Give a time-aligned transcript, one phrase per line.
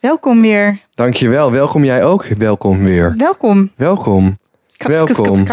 [0.00, 0.80] welkom weer.
[0.94, 1.52] dankjewel.
[1.52, 2.24] Welkom jij ook.
[2.24, 3.14] Welkom weer.
[3.16, 3.70] Welkom.
[3.76, 4.38] Welkom.
[4.76, 5.46] Welkom.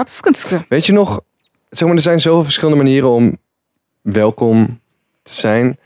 [0.70, 1.21] Weet je nog,
[1.70, 3.38] zeg maar, er zijn zoveel verschillende manieren om
[4.02, 4.80] welkom
[5.23, 5.77] te zijn.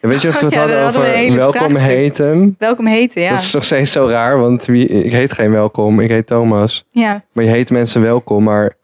[0.00, 1.90] En weet je toen we het ja, hadden daar hadden we over welkom vraagstuk.
[1.90, 2.54] heten.
[2.58, 3.30] Welkom heten, ja.
[3.30, 6.00] Dat is nog steeds zo raar, want wie, ik heet geen welkom.
[6.00, 6.84] Ik heet Thomas.
[6.90, 7.24] ja.
[7.32, 8.74] Maar je heet mensen welkom, maar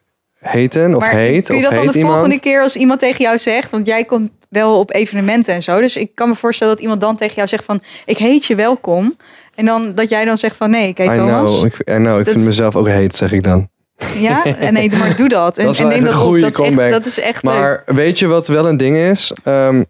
[0.45, 2.15] heten of maar heet kun je of dat dan de iemand.
[2.15, 5.81] volgende keer als iemand tegen jou zegt, want jij komt wel op evenementen en zo,
[5.81, 8.55] dus ik kan me voorstellen dat iemand dan tegen jou zegt van, ik heet je
[8.55, 9.17] welkom.
[9.55, 11.51] En dan dat jij dan zegt van, nee, ik heet I Thomas.
[11.51, 13.69] know, ik, I know, ik Dat vind mezelf ook heet, zeg ik dan.
[14.17, 15.59] Ja, en nee, maar doe dat.
[15.59, 16.33] En, Dat is en neem dat op.
[16.33, 16.91] Dat is echt, comeback.
[16.91, 17.55] dat is echt leuk.
[17.55, 19.33] Maar weet je wat wel een ding is?
[19.45, 19.83] Ehm,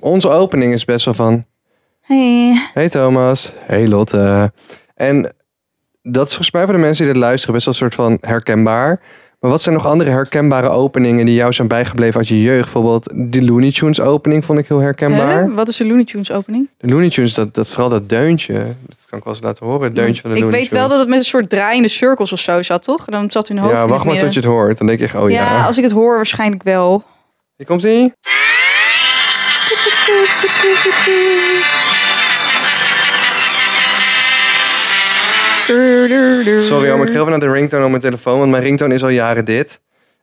[0.00, 1.44] onze opening is best wel van...
[2.00, 2.68] Hey.
[2.74, 3.52] Hey Thomas.
[3.66, 4.52] Hey Lotte.
[4.94, 5.32] En
[6.02, 8.18] dat is volgens mij voor de mensen die dit luisteren best wel een soort van
[8.20, 9.00] herkenbaar.
[9.42, 12.62] Maar wat zijn nog andere herkenbare openingen die jou zijn bijgebleven uit je jeugd?
[12.62, 15.54] Bijvoorbeeld de Looney Tunes opening vond ik heel herkenbaar.
[15.54, 16.68] Wat is de Looney Tunes opening?
[16.78, 18.52] De Looney Tunes, dat, dat, vooral dat deuntje.
[18.86, 20.82] Dat kan ik wel eens laten horen, het deuntje van de Ik Looney weet Tunes.
[20.82, 23.04] wel dat het met een soort draaiende cirkels of zo zat, toch?
[23.04, 24.78] Dan zat hun hoofd Ja, in wacht maar tot je het hoort.
[24.78, 25.36] Dan denk echt, oh ja.
[25.36, 27.04] ja, als ik het hoor, waarschijnlijk wel.
[27.56, 28.12] Hier komt ie.
[36.60, 38.38] Sorry, maar ik ga even naar de ringtone op mijn telefoon.
[38.38, 39.80] Want mijn ringtone is al jaren dit.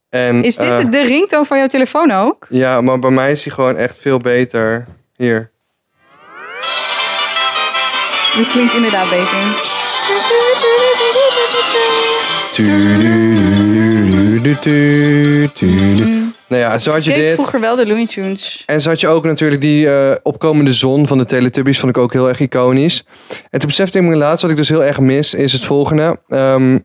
[0.10, 2.48] En, Is dit de ringtone van jouw telefoon ook?
[2.50, 4.86] Ja, maar bij mij is die gewoon echt veel beter.
[5.16, 5.52] Hier.
[8.36, 9.68] Die klinkt inderdaad beter.
[16.50, 17.34] Nou ja, zo had je Ik keek dit.
[17.34, 18.64] vroeger wel de Looney Tunes.
[18.66, 21.80] En zo had je ook natuurlijk die eh, opkomende zon van de Teletubbies.
[21.80, 23.04] Vond ik ook heel erg iconisch.
[23.50, 25.34] En toen besefte ik me laatst wat ik dus heel erg mis.
[25.34, 26.18] Is het volgende.
[26.28, 26.80] Ehm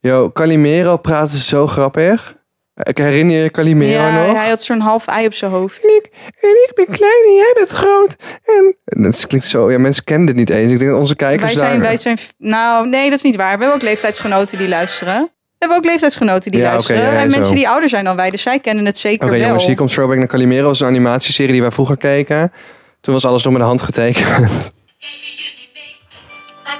[0.00, 2.34] yo, Calimero praatte zo grappig.
[2.82, 4.36] Ik herinner je Calimero Ja, nog?
[4.36, 5.84] hij had zo'n half ei op zijn hoofd.
[5.84, 6.08] En ik,
[6.40, 8.16] en ik ben klein en jij bent groot.
[8.44, 9.70] En En dat klinkt zo...
[9.70, 10.70] Ja, mensen kennen dit niet eens.
[10.72, 11.88] Ik denk dat onze kijkers Wij zijn, daar...
[11.88, 12.18] wij zijn...
[12.38, 13.52] Nou, nee, dat is niet waar.
[13.52, 15.30] We hebben ook leeftijdsgenoten die luisteren.
[15.58, 17.02] We hebben ook leeftijdsgenoten die Ja, oké, luisteren.
[17.02, 17.36] ja, en zo.
[17.36, 18.30] mensen die ouder zijn dan wij.
[18.30, 19.46] Dus zij kennen het zeker Oké wel.
[19.46, 20.62] jongens, hier komt Throwback naar Calimero.
[20.62, 22.52] Dat is een animatieserie die wij vroeger keken.
[23.00, 24.72] Toen was alles nog met de hand getekend.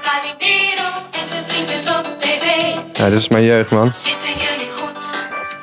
[0.01, 0.89] Calimero
[1.21, 2.45] en zijn vriendjes op tv.
[2.93, 3.91] Ja, dit is mijn jeugd, man.
[3.93, 5.05] Zitten jullie goed?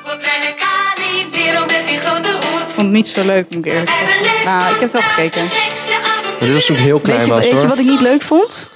[0.03, 2.61] Voor kleine Calimero met die grote hoed.
[2.61, 4.45] Ik vond het niet zo leuk, moet ik eerlijk zeggen.
[4.45, 5.41] Nou, ik heb het wel gekeken.
[5.43, 7.67] Maar dit was toen ik heel klein Weet je, was, weet je hoor.
[7.67, 8.69] wat ik niet leuk vond?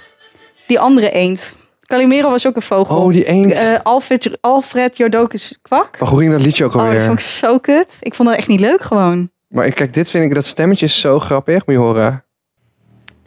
[0.68, 1.56] Die andere eend.
[1.90, 2.98] Calimero was ook een vogel.
[2.98, 3.52] Oh, die eend.
[3.52, 6.00] Eh, Alfred, Alfred Jodokus Kwak.
[6.00, 6.94] Maar hoe ging dat liedje ook Oh, alweer?
[6.98, 7.98] dat vond ik zo kut.
[8.00, 9.32] Ik vond dat echt niet leuk gewoon.
[9.48, 11.66] Maar ik- kijk, dit vind ik, dat stemmetje is zo grappig.
[11.66, 12.24] Moet je horen.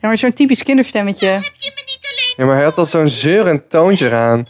[0.01, 1.27] Ja, maar zo'n typisch kinderstemmetje.
[2.37, 4.47] Ja, maar hij had al zo'n zeurend toontje eraan.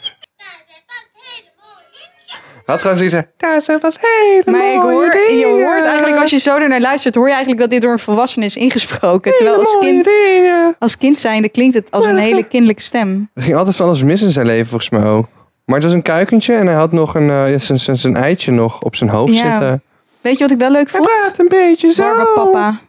[2.73, 6.31] Hij had gewoon zoiets Daar zijn was hele Maar ik hoor, je hoort eigenlijk, als
[6.31, 9.37] je zo ernaar luistert, hoor je eigenlijk dat dit door een volwassene is ingesproken.
[9.37, 10.77] Terwijl als kind, dingen.
[10.79, 13.31] als kind zijnde klinkt het als een hele kinderlijke stem.
[13.35, 15.27] Er ging altijd van alles mis in zijn leven, volgens mij ook.
[15.65, 18.53] Maar het was een kuikentje en hij had nog een, eh, zijn- zijn zijn eitje
[18.53, 19.51] nog op zijn hoofd Ja.
[19.51, 19.83] zitten.
[20.21, 21.13] Weet je wat ik wel leuk Hij vond?
[21.13, 22.03] praat een beetje zo.
[22.03, 22.81] Barbapapa.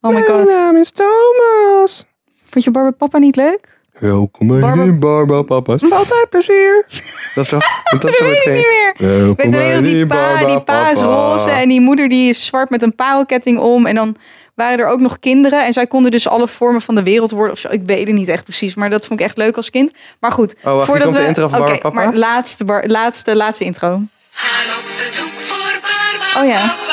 [0.00, 0.48] Oh my Mijn god.
[0.48, 2.06] naam is Thomas.
[2.44, 3.78] Vond je Barbapapa niet leuk?
[4.00, 5.90] Welkom bij Barba- Barbapapa's.
[5.90, 6.86] Altijd plezier.
[7.34, 8.94] Dat is toch, dat is Dat zo weet ik niet meer.
[8.96, 12.46] Welkom Weet je wel, die pa, die pa is roze en die moeder die is
[12.46, 13.86] zwart met een parelketting om.
[13.86, 14.16] En dan
[14.54, 17.52] waren er ook nog kinderen en zij konden dus alle vormen van de wereld worden
[17.52, 17.68] of zo.
[17.70, 19.92] Ik weet het niet echt precies, maar dat vond ik echt leuk als kind.
[20.20, 22.04] Maar goed, Oh, wacht, hier komt de intro van Oké, Barbapapa.
[22.04, 23.88] maar laatste, bar, laatste, laatste intro.
[24.32, 26.40] Gaan op bezoek voor Barbapapa.
[26.42, 26.89] Oh ja.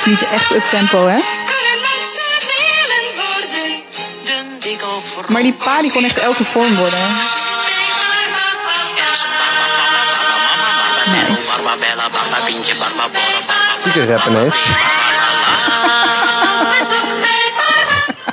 [0.00, 1.18] Is niet echt up tempo, hè?
[5.28, 6.98] Maar die pa die kon echt elke vorm worden.
[11.06, 11.48] Nice.
[13.82, 14.56] Zieke rap ineens.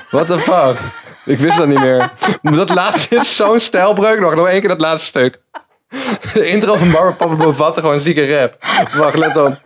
[0.09, 0.77] What the fuck?
[1.25, 2.11] Ik wist dat niet meer.
[2.41, 4.19] Dat laatste is zo'n stijlbreuk.
[4.19, 5.39] Nog, nog één keer dat laatste stuk.
[6.33, 8.55] De intro van Barbapapa bevatte gewoon zieke rap.
[8.93, 9.57] Wacht, let op.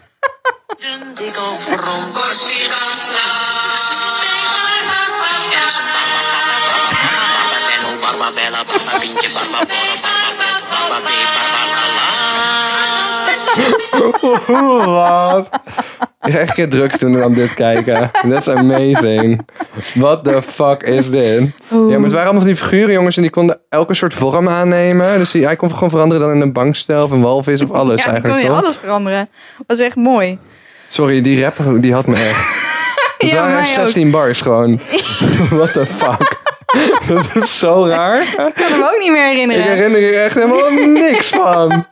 [14.85, 15.49] Wat?
[16.21, 18.11] Ik ga echt een keer drugs doen en dan dit kijken.
[18.29, 19.47] That's amazing.
[19.93, 21.51] What the fuck is dit?
[21.69, 23.15] Ja, maar het waren allemaal van die figuren, jongens.
[23.15, 25.17] En die konden elke soort vorm aannemen.
[25.17, 28.11] Dus hij kon gewoon veranderen dan in een bankstel of een walvis of alles ja,
[28.11, 28.63] eigenlijk, kon je toch?
[28.63, 29.29] alles veranderen.
[29.67, 30.39] was echt mooi.
[30.91, 32.59] Sorry, die rapper, die had me echt.
[33.17, 33.83] Het Ja, waren mij echt ook.
[33.85, 34.79] 16 bars gewoon.
[35.49, 36.39] What the fuck?
[37.07, 38.21] Dat is zo raar.
[38.21, 39.63] Ik kan me ook niet meer herinneren.
[39.63, 41.85] Ik herinner je echt helemaal niks van.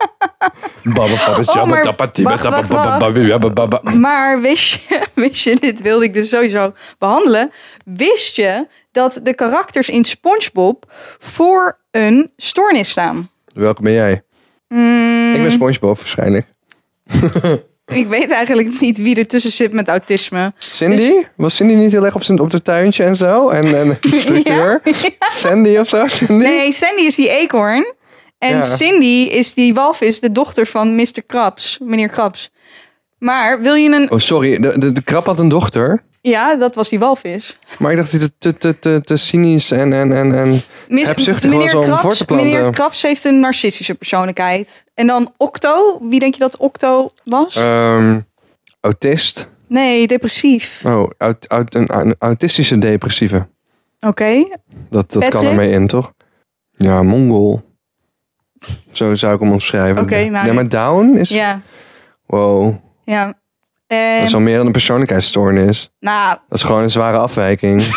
[1.48, 1.84] Oh, maar
[2.28, 7.52] wacht, wacht, Maar wist je, wist je, dit wilde ik dus sowieso behandelen.
[7.86, 13.30] Wist je dat de karakters in SpongeBob voor een stoornis staan?
[13.54, 14.24] Welke ben jij?
[14.68, 16.46] Mm, Ik ben SpongeBob waarschijnlijk.
[17.90, 20.54] Ik weet eigenlijk niet wie er tussen zit met autisme.
[20.58, 21.12] Cindy?
[21.36, 23.50] Was Cindy niet heel erg op, zijn, op de tuintje en zo?
[23.50, 24.82] En, en structuur?
[25.20, 26.08] Sandy of zo?
[26.08, 26.34] Cindy?
[26.34, 27.94] Nee, Sandy is die eekhoorn.
[28.38, 28.64] En Ja.
[28.64, 31.24] Cindy is die walvis, de dochter van Mr.
[31.28, 32.50] Krabs, meneer Krabs.
[33.18, 34.12] Maar wil je een...
[34.12, 34.60] Oh, sorry.
[34.60, 36.04] De, de, de krab had een dochter.
[36.22, 37.60] Ja, dat was die walvis.
[37.80, 41.08] Maar ik dacht dat hij te, te, te, te cynisch en, en, en, en Mis-
[41.08, 42.48] hebzuchtig was om voor te planten.
[42.48, 44.86] meneer Krabs heeft een narcistische persoonlijkheid.
[44.94, 45.98] En dan Octo.
[46.10, 47.56] Wie denk je dat Octo was?
[47.56, 48.20] Ehm,
[48.82, 49.50] autist.
[49.68, 50.82] nee, depressief.
[50.86, 53.48] Oh, aut, aut, een, een autistische depressieve.
[54.00, 54.58] Oké.
[54.90, 56.14] Dat, dat kan ermee in, toch?
[56.76, 57.62] Ja, Mongol.
[58.92, 60.02] Zo zou ik hem omschrijven.
[60.02, 61.30] Oké, nou, nee, maar Down is...
[61.30, 61.62] Ja,
[62.26, 62.76] Wow.
[63.06, 63.40] ja.
[63.90, 65.90] Dat is al meer dan een persoonlijkheidsstoornis.
[66.00, 67.82] nou, Dat is gewoon een zware afwijking.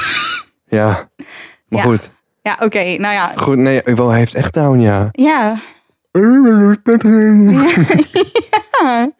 [0.64, 0.86] ja.
[1.68, 1.82] Maar Ja.
[1.82, 2.10] goed.
[2.42, 2.78] ja, oké.
[2.78, 3.32] nou ja.
[3.36, 5.08] Goed, nee, wel, hij heeft echt Down, ja.
[5.12, 5.60] Ja.
[8.82, 9.10] Ja.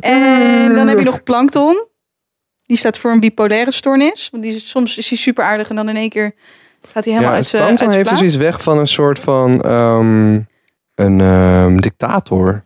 [0.00, 1.86] En dan heb je nog Plankton.
[2.66, 4.28] Die staat voor een bipolaire stoornis.
[4.30, 6.34] Want die is, soms is hij super aardig en dan in één keer
[6.92, 9.18] gaat hij helemaal ja, uit zijn Plankton uit heeft dus iets weg van een soort
[9.18, 9.60] van...
[9.60, 10.32] ehm,
[10.94, 12.64] een ehm, dictator.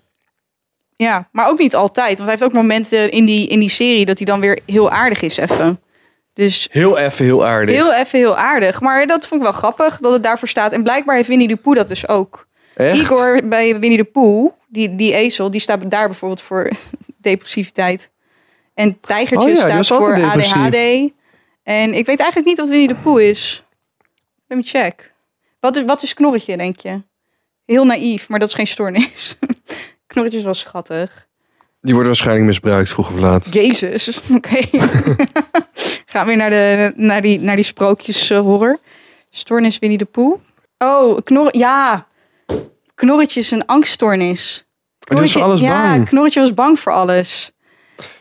[0.96, 2.18] Ja, maar ook niet altijd.
[2.18, 4.90] Want hij heeft ook momenten in die, in die serie dat hij dan weer heel
[4.90, 5.80] aardig is even.
[6.32, 7.74] Dus Heel even, heel aardig.
[7.74, 8.80] heel even heel aardig.
[8.80, 10.72] Maar dat vond ik wel grappig dat het daarvoor staat.
[10.72, 12.46] En blijkbaar heeft Winnie de Pooh dat dus ook.
[12.74, 12.96] Echt?
[12.96, 16.70] Igor bij Winnie de Pooh, die, die ezel, die staat daar bijvoorbeeld voor
[17.16, 18.10] depressiviteit.
[18.74, 20.56] En Tijgertje Oh ja, staat voor depressief.
[20.56, 21.10] ADHD.
[21.62, 23.64] En ik weet eigenlijk niet wat Winnie de Pooh is.
[24.48, 25.12] Let me check.
[25.60, 27.02] Wat is, wat is Knorretje, denk je?
[27.66, 29.36] Heel naïef, maar dat is geen stoornis.
[30.14, 31.26] Knorretje is wel schattig.
[31.80, 33.54] Die worden waarschijnlijk misbruikt, vroeg of laat.
[33.54, 34.60] Jezus, oké.
[36.06, 38.78] Gaan we weer naar, de, naar, die, naar die sprookjes eh, horror.
[39.30, 40.40] Stoornis Winnie de Pooh.
[40.78, 42.06] Oh, knor ja.
[42.94, 44.66] Knorretje is een angststoornis.
[44.98, 46.08] was voor alles ja, bang.
[46.08, 47.52] Knorretje was bang voor alles.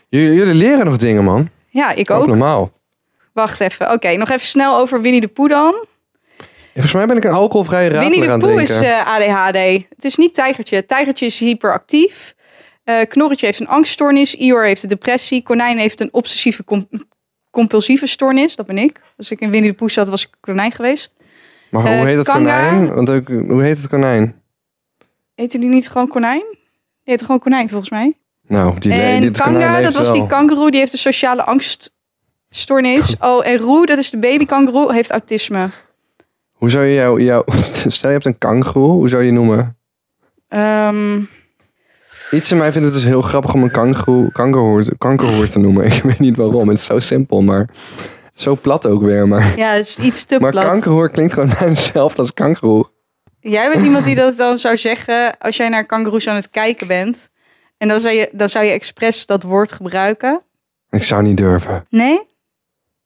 [0.09, 1.49] J- jullie leren nog dingen, man.
[1.69, 2.27] Ja, ik Ook ook.
[2.27, 2.71] normaal.
[3.33, 3.91] Wacht even.
[3.91, 5.85] Oké, nog even snel over Winnie de Pooh dan.
[6.73, 9.57] Volgens mij ben ik een alcoholvrije Winnie radler de Pooh is eh, ADHD.
[9.95, 10.85] Het is niet Tijgertje.
[10.85, 12.35] Tijgertje is hyperactief.
[12.83, 14.35] Eh Knorretje heeft een angststoornis.
[14.35, 15.43] Ior heeft een depressie.
[15.43, 16.87] Konijn heeft een obsessieve com-
[17.51, 18.55] compulsieve stoornis.
[18.55, 19.01] Dat ben ik.
[19.17, 21.13] Als ik in Winnie de Pooh zat, was ik konijn geweest.
[21.69, 22.69] maar hoe eh, heet het Kanga.
[22.69, 22.93] konijn?
[22.93, 24.41] Want ook, hoe heet het konijn?
[25.35, 26.43] Heette die niet gewoon konijn?
[26.49, 26.59] Die
[27.03, 28.17] heette gewoon konijn volgens mij.
[28.47, 30.13] Nou, die, en Kanga, dat was wel.
[30.17, 30.71] die kangeroe.
[30.71, 33.15] Die heeft een sociale angststoornis.
[33.19, 35.69] Oh, en Roe, dat is de baby kangeroe, heeft autisme.
[36.63, 37.43] Hoe zou je jou, jou...
[37.87, 39.77] Stel je hebt een kangoeroe, hoe zou je die noemen?
[40.47, 41.21] Ehm,
[42.31, 44.31] Iets in mij vindt het dus heel grappig om een kangoeroe,
[44.97, 45.85] kankerhoer, te noemen.
[45.91, 47.69] Ik weet niet waarom, het is zo simpel, maar...
[48.33, 49.57] Zo plat ook weer, maar...
[49.57, 50.63] ja, het is iets te Maar plat.
[50.63, 52.85] kankerhoer klinkt gewoon bijna hetzelfde als kangeroe.
[53.39, 56.87] Jij bent iemand die dat dan zou zeggen als jij naar kangeroes aan het kijken
[56.87, 57.29] bent.
[57.77, 60.41] En dan zou je, dan zou je expres dat woord gebruiken.
[60.89, 61.85] Ik zou niet durven.
[61.89, 62.21] Nee?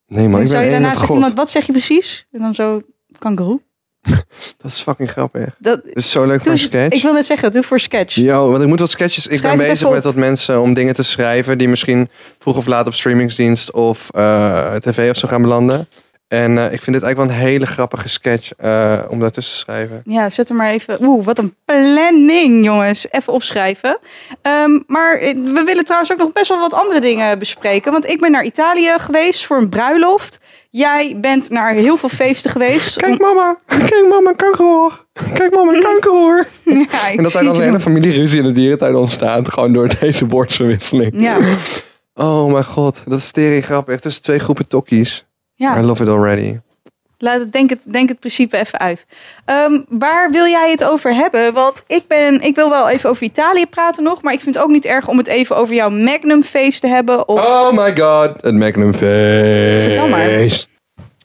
[0.07, 1.09] Nee, man, ik zou je daarna God.
[1.09, 2.27] iemand, wat zeg je precies?
[2.31, 2.81] En dan zo,
[3.19, 3.61] kangeroe.
[4.61, 5.55] Dat is fucking grappig.
[5.59, 6.95] Dat, Dat is zo leuk voor een sketch.
[6.95, 8.15] ik wil net zeggen, doe voor sketch.
[8.15, 9.27] Yo, want ik moet wat sketches.
[9.27, 12.65] Ik Schrijf ben bezig met wat mensen om dingen te schrijven die misschien vroeg of
[12.65, 15.87] laat op streamingsdienst of eh, tv of zo gaan belanden.
[16.27, 19.59] En eh, ik vind dit eigenlijk wel een hele grappige sketch eh, om daartussen te
[19.59, 20.01] schrijven.
[20.05, 20.97] Ja, zet er maar even.
[21.03, 23.07] Oeh, wat een planning, jongens.
[23.11, 23.99] Even opschrijven.
[24.41, 27.91] Ehm, maar eh, we willen trouwens ook nog best wel wat andere dingen bespreken.
[27.91, 30.39] Want ik ben naar Italië geweest voor een bruiloft.
[30.69, 32.97] Jij bent naar heel veel feesten geweest.
[32.97, 35.05] Kijk mama, kijk mama, kankerhoor.
[35.33, 36.47] Kijk mama, kankerhoor.
[36.63, 39.51] Ja, En dat daar dan een hele familieruzie in de dierentuin ontstaat.
[39.51, 41.21] Gewoon door deze woordsverwisseling.
[41.21, 41.37] Ja,
[42.13, 43.99] Oh mijn god, dat is tering grappig.
[43.99, 45.26] Tussen twee groepen tokkies.
[45.59, 45.81] I ja.
[45.81, 46.59] love it already.
[47.19, 49.05] Laat het, denk, het, denk het principe even uit.
[49.45, 51.53] Ehm, waar wil jij het over hebben?
[51.53, 54.21] Want ik, ben, ik wil wel even over Italië praten nog.
[54.21, 56.87] Maar ik vind het ook niet erg om het even over jouw Magnum feest te
[56.87, 57.27] hebben.
[57.27, 60.69] Of Oh my god, het Magnum feest.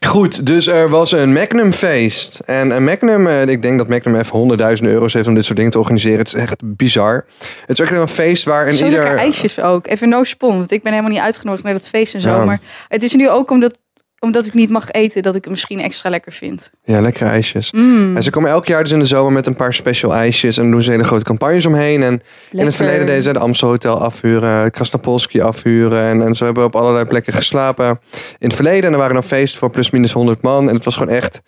[0.07, 2.39] Goed, dus er was een Magnum feest.
[2.39, 5.57] En een Magnum, eh, ik denk dat Magnum even honderdduizend euro's heeft om dit soort
[5.57, 6.19] dingen te organiseren.
[6.19, 7.25] Het is echt bizar.
[7.67, 9.17] Het is echt een feest waar een ieder...
[9.17, 9.87] ijsjes ook.
[9.87, 12.29] Even no spon, want ik ben helemaal niet uitgenodigd naar dat feest en zo.
[12.29, 12.45] Ja.
[12.45, 13.79] Maar het is nu ook omdat,
[14.23, 16.71] omdat ik niet mag eten dat ik het misschien extra lekker vind.
[16.85, 17.73] Ja, lekkere ijsjes.
[17.73, 20.57] Mm, En ze komen elk jaar dus in de zomer met een paar special ijsjes.
[20.57, 22.03] En dan doen ze hele grote campagnes omheen.
[22.03, 26.01] En in het verleden deden ze de Amstel Hotel afhuren, Krasnapolski afhuren.
[26.01, 28.01] En, en zo hebben we op allerlei plekken geslapen.
[28.39, 30.69] In het verleden, en er waren een feest voor plus minus 100 man.
[30.69, 31.41] En het was gewoon echt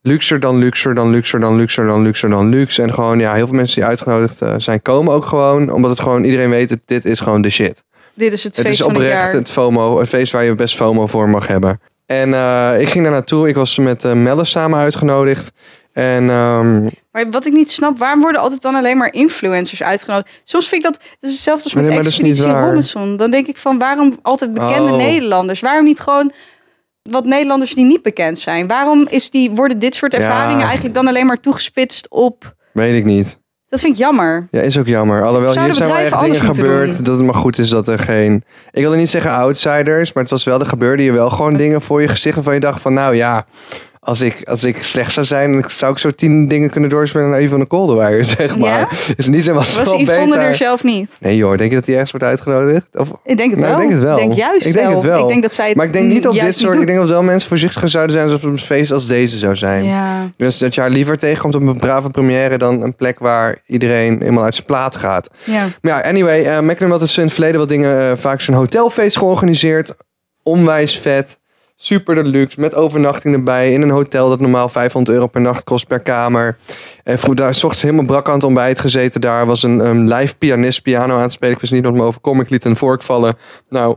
[0.00, 2.82] luxer dan luxer dan luxer dan luxer dan luxer dan luxe.
[2.82, 5.70] En gewoon, ja, heel veel mensen die uitgenodigd eh, zijn, komen ook gewoon.
[5.70, 7.82] Omdat het gewoon, iedereen weet, dit is gewoon de shit.
[8.14, 9.32] Dit is het Het feest is van het oprecht jaar.
[9.34, 11.80] het FOMO, het feest waar je best FOMO voor mag hebben.
[12.06, 13.48] En eh, ik ging daar naartoe.
[13.48, 15.52] Ik was met uh, Melle samen uitgenodigd.
[15.92, 16.82] En ehm,
[17.12, 20.40] Maar wat ik niet snap, waarom worden altijd dan alleen maar influencers uitgenodigd?
[20.44, 22.46] Soms vind ik dat, het is hetzelfde als met Nee, Expeditie.
[22.52, 23.16] Robinson.
[23.16, 24.96] Dan denk ik van, waarom altijd bekende Oh.
[24.96, 25.60] Nederlanders?
[25.60, 26.32] Waarom niet gewoon
[27.02, 28.66] wat Nederlanders die niet bekend zijn?
[28.66, 30.18] Waarom is die, worden dit soort Ja.
[30.18, 32.54] ervaringen eigenlijk dan alleen maar toegespitst op...
[32.72, 33.38] weet ik niet.
[33.72, 34.48] Dat vind ik jammer.
[34.50, 35.24] Ja, is ook jammer.
[35.24, 36.94] Alhoewel, Zouden hier zijn wel echt dingen gebeurd.
[36.94, 37.04] doen?
[37.04, 38.44] Dat het maar goed is dat er geen...
[38.70, 41.82] Ik wilde niet zeggen outsiders, maar het was wel, er gebeurde je wel gewoon dingen
[41.82, 43.46] voor je gezicht waarvan je dacht van, nou ja,
[44.04, 47.42] als ik, als ik slecht zou zijn, zou ik zo tien dingen kunnen doorspelen naar
[47.42, 48.68] Yvonne Kolderweijer, zeg maar.
[48.70, 48.88] Ja?
[49.16, 50.40] Is niet zo was Was Yvonne beter.
[50.42, 51.16] er zelf niet?
[51.20, 52.86] Nee joh, denk je dat hij ergens wordt uitgenodigd?
[52.92, 53.08] Of...
[53.24, 53.82] Ik denk het Nou, wel.
[53.82, 54.16] ik denk het wel.
[54.18, 54.94] Ik denk juist Ik denk wel.
[54.94, 55.22] het wel.
[55.22, 56.80] Ik denk dat zij het Maar ik denk niet op dit soort...
[56.80, 59.56] Ik denk dat wel mensen voorzichtiger zouden zijn als op een feest als deze zou
[59.56, 59.84] zijn.
[59.84, 60.30] Ja.
[60.36, 64.22] Dus dat je haar liever tegenkomt op een brave première dan een plek waar iedereen
[64.22, 65.28] eenmaal uit zijn plaat gaat.
[65.44, 65.66] ja.
[65.80, 68.54] Maar ja, anyway, eh Magnum had dus in het verleden wat dingen, eh, vaak zo'n
[68.54, 69.94] hotelfeest georganiseerd.
[70.42, 71.38] Onwijs vet.
[71.84, 73.72] Super deluxe, met overnachting erbij.
[73.72, 76.56] In een hotel dat normaal 500 euro per nacht kost per kamer.
[77.04, 79.20] En vroeg daar, s ochtends helemaal brak aan het ontbijt gezeten.
[79.20, 81.54] Daar was een, een live pianist piano aan het spelen.
[81.54, 82.40] Ik wist niet wat me overkwam.
[82.40, 83.36] Ik liet een vork vallen.
[83.68, 83.96] Nou,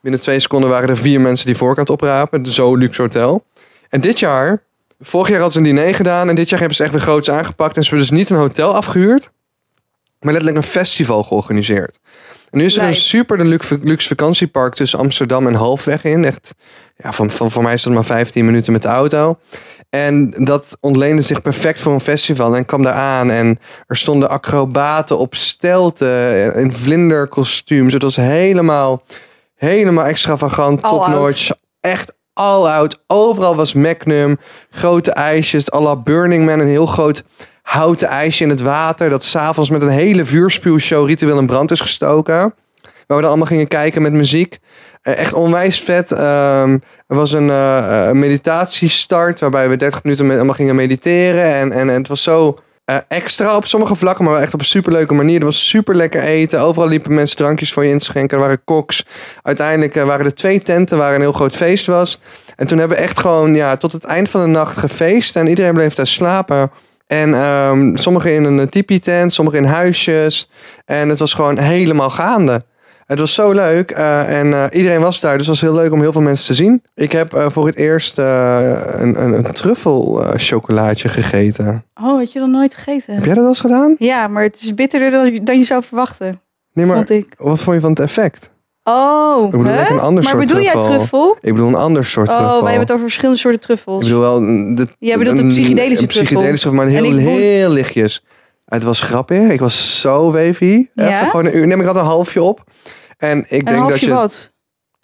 [0.00, 2.46] binnen twee seconden waren er vier mensen die vork oprapen.
[2.46, 3.44] Zo luxe hotel.
[3.88, 4.62] En dit jaar,
[5.00, 6.28] vorig jaar hadden ze een diner gedaan.
[6.28, 7.76] En dit jaar hebben ze echt weer groots aangepakt.
[7.76, 9.30] En ze hebben dus niet een hotel afgehuurd.
[10.20, 11.98] Maar letterlijk een festival georganiseerd.
[12.50, 16.24] En nu is er een super luxe, luxe vakantiepark tussen Amsterdam en Halfweg in.
[16.24, 16.54] Echt,
[16.96, 19.38] ja, van, van, voor mij is dat maar 15 minuten met de auto.
[19.90, 22.56] En dat ontleende zich perfect voor een festival.
[22.56, 27.92] En kwam daar aan en er stonden acrobaten op stelten in vlinderkostuums.
[27.92, 29.02] Het was helemaal,
[29.54, 31.50] helemaal extravagant, topnotch.
[31.80, 33.02] Echt all out.
[33.06, 34.38] Overal was Magnum,
[34.70, 37.22] grote ijsjes, à la Burning Man, een heel groot
[37.70, 39.10] houten ijsje in het water.
[39.10, 42.34] Dat s'avonds met een hele vuurspuwshow ritueel in brand is gestoken.
[42.34, 44.58] Waar we dan allemaal gingen kijken met muziek.
[45.02, 46.12] Eh, echt onwijs vet.
[46.12, 51.54] Ehm, er was een eh, meditatiestart waarbij we 30 minuten met, allemaal gingen mediteren.
[51.54, 52.54] En, en, en het was zo
[53.08, 55.38] extra op sommige vlakken, maar echt op een superleuke manier.
[55.38, 56.60] Er was super lekker eten.
[56.60, 58.36] Overal liepen mensen drankjes voor je in te schenken.
[58.36, 59.04] Er waren koks.
[59.42, 62.20] Uiteindelijk waren er twee tenten waar een heel groot feest was.
[62.56, 65.36] En toen hebben we echt gewoon ja, tot het eind van de nacht gefeest.
[65.36, 66.70] En iedereen bleef daar slapen.
[67.10, 70.50] En ehm, sommigen in een tipi-tent, sommigen in huisjes.
[70.84, 72.64] En het was gewoon helemaal gaande.
[73.06, 75.92] Het was zo leuk eh, en eh, iedereen was daar, dus het was heel leuk
[75.92, 76.82] om heel veel mensen te zien.
[76.94, 81.84] Ik heb eh, voor het eerst eh, een, een, een truffel eh, chocolaatje gegeten.
[81.94, 83.14] Oh, had je dat nooit gegeten?
[83.14, 83.94] Heb jij dat wel eens gedaan?
[83.98, 86.40] Ja, maar het is bitterder dan, dan je zou verwachten,
[86.72, 87.34] Nee, maar vond ik.
[87.38, 88.50] wat vond je van het effect?
[88.90, 89.90] Oh, Ik bedoel huh?
[89.90, 91.36] een ander maar soort bedoel jij truffel.
[91.40, 92.54] Ik bedoel een ander soort Oh, truffel.
[92.60, 93.96] wij hebben het over verschillende soorten truffels.
[94.04, 94.40] Ik bedoel wel...
[94.40, 96.24] mm, De, Jij bedoelt de een- psychedelische een truffel.
[96.36, 98.24] psychedelische maar heel, heel lichtjes.
[98.64, 99.48] Het was grappig.
[99.50, 100.86] Ik was zo wavy.
[100.94, 101.08] Ja?
[101.08, 101.66] Even gewoon een uur.
[101.66, 102.64] Neem ik had een halfje op.
[103.18, 104.10] En ik een denk dat je...
[104.14, 104.52] wat?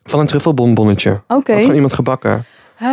[0.02, 1.22] Van een truffelbonbonnetje.
[1.28, 1.50] Oké.
[1.52, 2.44] Had gewoon iemand gebakken.
[2.78, 2.88] Huh?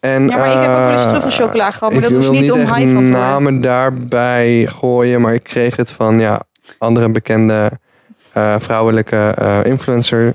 [0.00, 2.52] En, Ja, maar ik heb ook wel eens eh, truffelchocola gehad, maar dat was niet
[2.52, 6.42] om high van te namen daarbij gooien, maar ik kreeg het van ja,
[6.78, 7.70] andere bekende
[8.58, 10.34] vrouwelijke eh, influencer.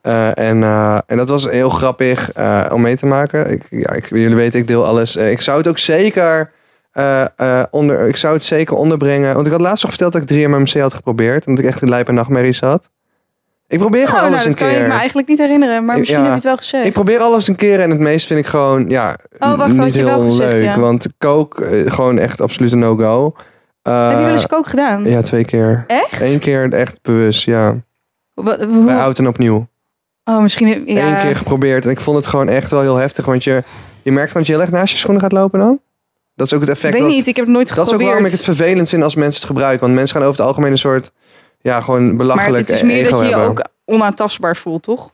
[0.00, 3.50] Eh, en, eh, en dat was heel grappig eh, om mee te maken.
[3.50, 5.16] Ik, ja, ik, jullie weten, ik deel alles.
[5.16, 6.50] Eh, ik zou het ook zeker
[6.92, 9.34] eh, eh, onder, ik zou het zeker onderbrengen.
[9.34, 11.46] Want ik had laatst nog verteld dat ik 3MMC had geprobeerd.
[11.46, 12.90] En dat ik echt een lijpe nachtmerries had.
[13.68, 14.80] Ik probeer Oh, gewoon nou, alles dat een kan keer.
[14.84, 16.24] ik me eigenlijk niet herinneren, maar misschien Ja.
[16.30, 16.86] heb je het wel gezegd.
[16.86, 19.78] Ik probeer alles een keer en het meest vind ik gewoon, ja, Oh, wacht, niet
[19.78, 20.62] had je wel heel gezegd, leuk.
[20.62, 20.78] ja.
[20.80, 23.34] Want coke, eh, gewoon echt absoluut een no-go.
[23.88, 25.04] Eh, heb je wel eens kook gedaan?
[25.04, 25.84] Ja, twee keer.
[25.86, 26.20] Echt?
[26.22, 27.76] Eén keer echt bewust, ja.
[28.34, 29.68] Wat- hoe- Bij oud en opnieuw.
[30.24, 30.68] Oh, misschien...
[30.86, 31.08] Ja.
[31.16, 33.24] Eén keer geprobeerd en ik vond het gewoon echt wel heel heftig.
[33.24, 33.62] Want je,
[34.02, 35.80] je merkt gewoon dat je heel erg naast je schoenen gaat lopen dan.
[36.34, 36.92] Dat is ook het effect.
[36.92, 38.10] weet dat, niet, ik heb het nooit dat is ook geprobeerd.
[38.10, 39.80] waarom ik het vervelend vind als mensen het gebruiken.
[39.80, 41.12] Want mensen gaan over het algemeen een soort,
[41.60, 45.10] ja, gewoon maar belachelijk het is meer dat je je ook onaantastbaar voelt, toch?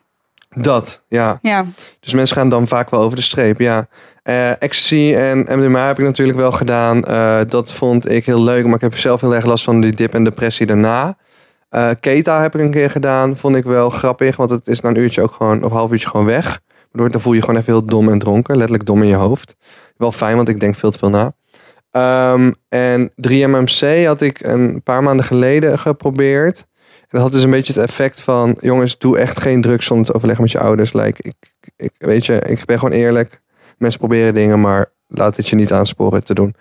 [0.57, 1.39] Dat, ja.
[1.43, 1.65] Ja.
[2.01, 3.87] Dus mensen gaan dan vaak wel over de streep, ja.
[4.25, 7.05] Eh ecstasy en MDMA heb ik natuurlijk wel gedaan.
[7.05, 9.93] Eh, dat vond ik heel leuk, maar ik heb zelf heel erg last van die
[9.93, 11.17] dip en depressie daarna.
[11.69, 14.89] Eh Keta heb ik een keer gedaan, vond ik wel grappig, want het is na
[14.89, 16.61] een uurtje ook gewoon, of half uurtje gewoon weg.
[16.91, 18.57] Waardoor dan voel je gewoon even heel dom en dronken.
[18.57, 19.57] Letterlijk dom in je hoofd.
[19.97, 21.35] Wel fijn, want ik denk veel te veel na.
[21.91, 26.67] Ehm, en 3MMC had ik een paar maanden geleden geprobeerd.
[27.01, 28.57] En dat had dus een beetje het effect van...
[28.61, 30.93] jongens, doe echt geen drugs zonder te overleggen met je ouders.
[30.93, 31.35] Like, ik,
[31.77, 33.43] ik, weet je, ik ben gewoon eerlijk.
[33.79, 36.55] Mensen proberen dingen, maar laat het je niet aansporen te doen.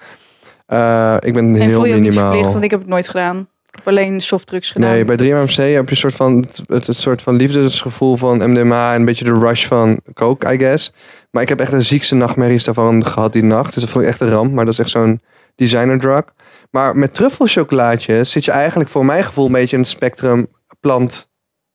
[0.65, 3.47] Eh, ik ben En heel voel je niet verplicht, want ik heb het nooit gedaan.
[3.73, 4.89] Ik heb alleen softdrugs gedaan.
[4.89, 8.51] Nee, bij 3MMC heb je een soort van het, het, het soort van liefdesgevoel van
[8.51, 10.93] MDMA en een beetje de rush van coke, I guess.
[11.31, 13.73] Maar ik heb echt de ziekste nachtmerries daarvan gehad die nacht.
[13.73, 14.53] Dus dat vond ik echt een ramp.
[14.53, 15.21] Maar dat is echt zo'n
[15.55, 16.23] designer drug.
[16.71, 20.47] Maar met truffelchocolaatjes zit je eigenlijk voor mijn gevoel een beetje in het spectrum
[20.79, 21.29] plant.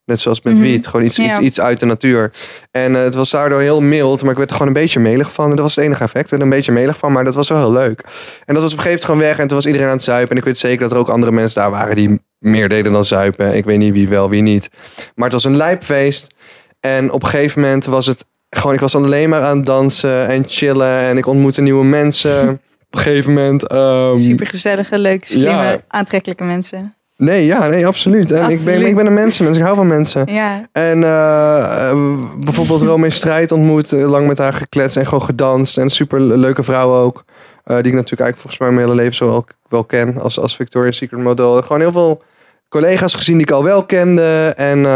[0.09, 0.63] Net zoals met Mhm.
[0.63, 0.87] wiet.
[0.87, 1.41] Gewoon iets, iets, Ja.
[1.41, 2.31] iets uit de natuur.
[2.71, 4.23] En eh, het was daardoor heel mild.
[4.23, 5.45] Maar ik werd er gewoon een beetje melig van.
[5.45, 6.25] En dat was het enige effect.
[6.25, 7.13] Ik werd er een beetje melig van.
[7.13, 8.01] Maar dat was wel heel leuk.
[8.45, 9.39] En dat was op een gegeven moment gewoon weg.
[9.39, 10.31] En toen was iedereen aan het zuipen.
[10.31, 13.05] En ik weet zeker dat er ook andere mensen daar waren die meer deden dan
[13.05, 13.57] zuipen.
[13.57, 14.69] Ik weet niet wie wel, wie niet.
[15.15, 16.35] Maar het was een lijpfeest.
[16.81, 18.75] En op een gegeven moment was het gewoon...
[18.75, 20.99] Ik was alleen maar aan het dansen en chillen.
[20.99, 22.49] En ik ontmoette nieuwe mensen.
[22.91, 23.67] op een gegeven moment...
[23.67, 25.77] ehm, Super gezellige, leuke, slimme, Ja.
[25.89, 26.95] aantrekkelijke mensen.
[27.19, 28.31] Nee, ja, nee, absoluut.
[28.31, 29.57] En Ik, ben, ik ben een mensenmens.
[29.57, 30.33] Ik hou van mensen.
[30.33, 30.69] Ja.
[30.73, 31.99] En eh, eh,
[32.41, 35.79] bijvoorbeeld Romee Strijd ontmoet, eh, lang met haar gekletst en gewoon gedanst.
[35.79, 37.25] En super leuke vrouw ook.
[37.65, 40.57] die ik natuurlijk eigenlijk volgens mij mijn hele leven zo wel, wel ken als, als
[40.57, 41.63] Victoria's Secret model.
[41.63, 42.23] Gewoon heel veel
[42.69, 44.53] collega's gezien die ik al wel kende.
[44.57, 44.87] En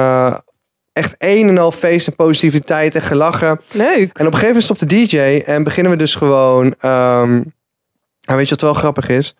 [0.92, 3.60] echt een en al feest en positiviteit en gelachen.
[3.72, 3.98] Leuk.
[3.98, 6.74] En op een gegeven moment stopt de DJ en beginnen we dus gewoon.
[6.80, 7.52] en
[8.24, 9.34] weet je wat wel grappig is?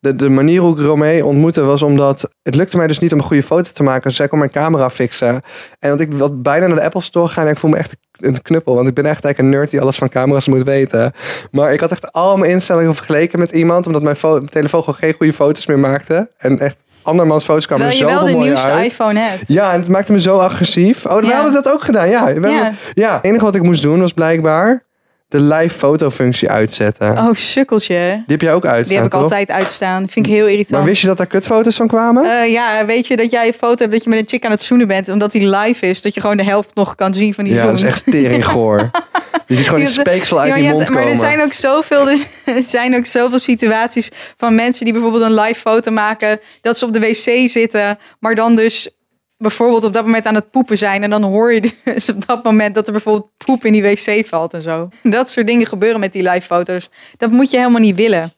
[0.00, 3.18] De, de manier hoe ik Romee ontmoette was omdat het lukte mij dus niet om
[3.18, 4.02] een goede foto te maken.
[4.02, 5.40] Dus zij kon mijn camera fixen.
[5.78, 7.96] En want ik wilde bijna naar de Apple Store gaan en ik voel me echt
[8.18, 8.74] een knuppel.
[8.74, 11.12] Want ik ben echt eigenlijk een nerd die alles van camera's moet weten.
[11.50, 13.86] Maar ik had echt al mijn instellingen vergeleken met iemand.
[13.86, 16.30] Omdat mijn, fo- mijn telefoon gewoon geen goede foto's meer maakte.
[16.38, 18.84] En echt andermans foto's kwamen er Terwijl je zoveel wel de nieuwste uit.
[18.92, 19.48] iPhone hebt.
[19.48, 21.06] Ja, en het maakte me zo agressief.
[21.06, 21.34] Oh, we Ja.
[21.34, 22.08] hadden dat ook gedaan.
[22.08, 22.72] Ja, Ja.
[22.94, 23.14] ja.
[23.14, 24.86] het enige wat ik moest doen was blijkbaar
[25.28, 27.10] de live fotofunctie uitzetten.
[27.18, 28.12] Oh, sukkeltje.
[28.12, 29.22] Die heb jij ook uitstaan, Die heb ik toch?
[29.22, 30.08] altijd uitstaan.
[30.08, 30.70] Vind ik heel irritant.
[30.70, 32.40] Maar wist je dat daar kutfoto's van kwamen?
[32.42, 34.50] Eh, ja, weet je dat jij een foto hebt dat je met een chick aan
[34.50, 37.34] het zoenen bent, omdat die live is, dat je gewoon de helft nog kan zien
[37.34, 37.68] van die ja, zoen.
[37.70, 38.90] dat is echt teringgoor.
[39.46, 41.12] je ziet gewoon die Ja, speeksel uit Ja, je mond hebt- maar komen.
[41.18, 42.08] er zijn ook zoveel,
[42.44, 46.84] er zijn ook zoveel situaties van mensen die bijvoorbeeld een live foto maken, dat ze
[46.84, 48.90] op de wc zitten, maar dan dus
[49.38, 52.44] bijvoorbeeld op dat moment aan het poepen zijn en dan hoor je dus op dat
[52.44, 54.88] moment dat er bijvoorbeeld poep in die wc valt en zo.
[55.02, 56.90] Dat soort dingen gebeuren met die live foto's.
[57.16, 58.32] Dat moet je helemaal niet willen.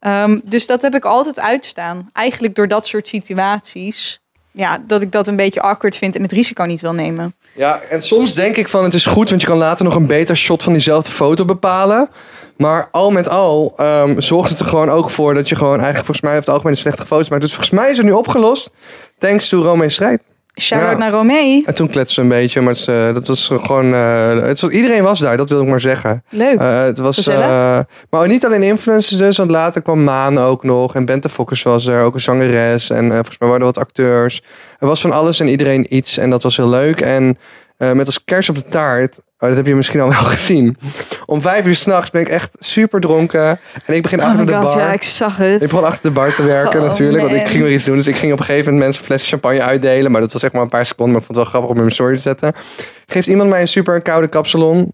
[0.00, 2.10] Ehm, dus dat heb ik altijd uitstaan.
[2.12, 4.20] Eigenlijk door dat soort situaties.
[4.52, 7.34] Ja, dat ik dat een beetje awkward vind en het risico niet wil nemen.
[7.54, 10.06] Ja, en soms denk ik van het is goed, want je kan later nog een
[10.06, 12.08] beter shot van diezelfde foto bepalen.
[12.56, 16.04] Maar al met al ehm, zorgt het er gewoon ook voor dat je gewoon eigenlijk
[16.04, 17.42] volgens mij over het algemeen een slechte foto's maakt.
[17.42, 18.70] Dus volgens mij is het nu opgelost.
[19.18, 20.20] Thanks to Romee Strijd.
[20.60, 20.98] Shout-out Ja.
[20.98, 21.62] naar Romee.
[21.66, 23.94] En toen kletsen we een beetje, maar het, dat was gewoon...
[23.94, 26.22] eh, het iedereen was daar, dat wil ik maar zeggen.
[26.28, 26.60] Leuk.
[26.60, 27.78] Eh, het was, eh,
[28.10, 30.94] maar niet alleen influencers dus, want later kwam Maan ook nog.
[30.94, 32.90] En Bente Fokkers was er, ook een zangeres.
[32.90, 34.42] En volgens mij waren er wat acteurs.
[34.78, 37.00] Er was van alles en iedereen iets en dat was heel leuk.
[37.00, 37.38] En
[37.78, 40.76] eh, met als kers op de taart, oh, dat heb je misschien al wel gezien.
[41.26, 43.60] Om vijf uur s'nachts ben ik echt super dronken.
[43.84, 44.78] En ik begin Oh achter de god, bar.
[44.78, 45.62] ja, ik zag het.
[45.62, 47.96] Ik begon achter de bar te werken Oh, natuurlijk, want ik ging weer iets doen.
[47.96, 50.10] Dus ik ging op een gegeven moment mensen een flesje champagne uitdelen.
[50.12, 51.76] Maar dat was echt maar een paar seconden, maar ik vond het wel grappig om
[51.76, 52.52] in mijn story te zetten.
[53.06, 54.92] Geeft iemand mij een super koude kapsalon.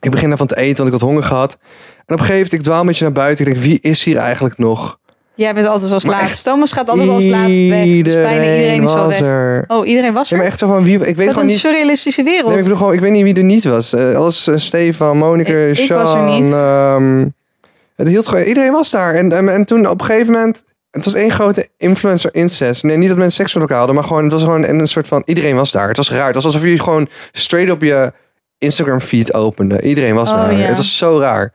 [0.00, 1.52] Ik begin daarvan te eten, want ik had honger gehad.
[1.52, 1.58] En
[1.98, 3.46] op een gegeven moment, ik dwaal een beetje naar buiten.
[3.46, 4.98] Ik denk, wie is hier eigenlijk nog?
[5.34, 6.44] Jij bent altijd als laatst.
[6.44, 8.02] Thomas gaat altijd als laatst weg.
[8.02, 9.20] Dus bijna iedereen is al weg.
[9.20, 9.64] er.
[9.68, 10.42] Oh, iedereen was Ja, er?
[10.42, 10.94] maar echt zo van wie.
[10.94, 11.58] Ik weet Wat gewoon een niet.
[11.58, 12.46] surrealistische wereld.
[12.48, 13.92] Nee, ik bedoel gewoon, ik weet niet wie er niet was.
[13.94, 15.98] Eh alles eh, Stefan, Monika, Ik- ik Sean.
[16.02, 16.52] was er niet.
[16.52, 17.28] ehm,
[17.96, 19.14] het hield gewoon, iedereen was daar.
[19.14, 20.64] En, en, en toen op een gegeven moment.
[20.90, 22.82] Het was één grote influencer incest.
[22.82, 25.08] Nee, niet dat mensen seks met elkaar hadden, maar gewoon, het was gewoon een soort
[25.08, 25.22] van.
[25.24, 25.88] Iedereen was daar.
[25.88, 26.26] Het was raar.
[26.26, 28.12] Het was alsof je gewoon straight op je
[28.58, 29.80] Instagram feed opende.
[29.82, 30.52] Iedereen was Oh, daar.
[30.56, 30.58] ja.
[30.66, 31.52] Het was zo raar.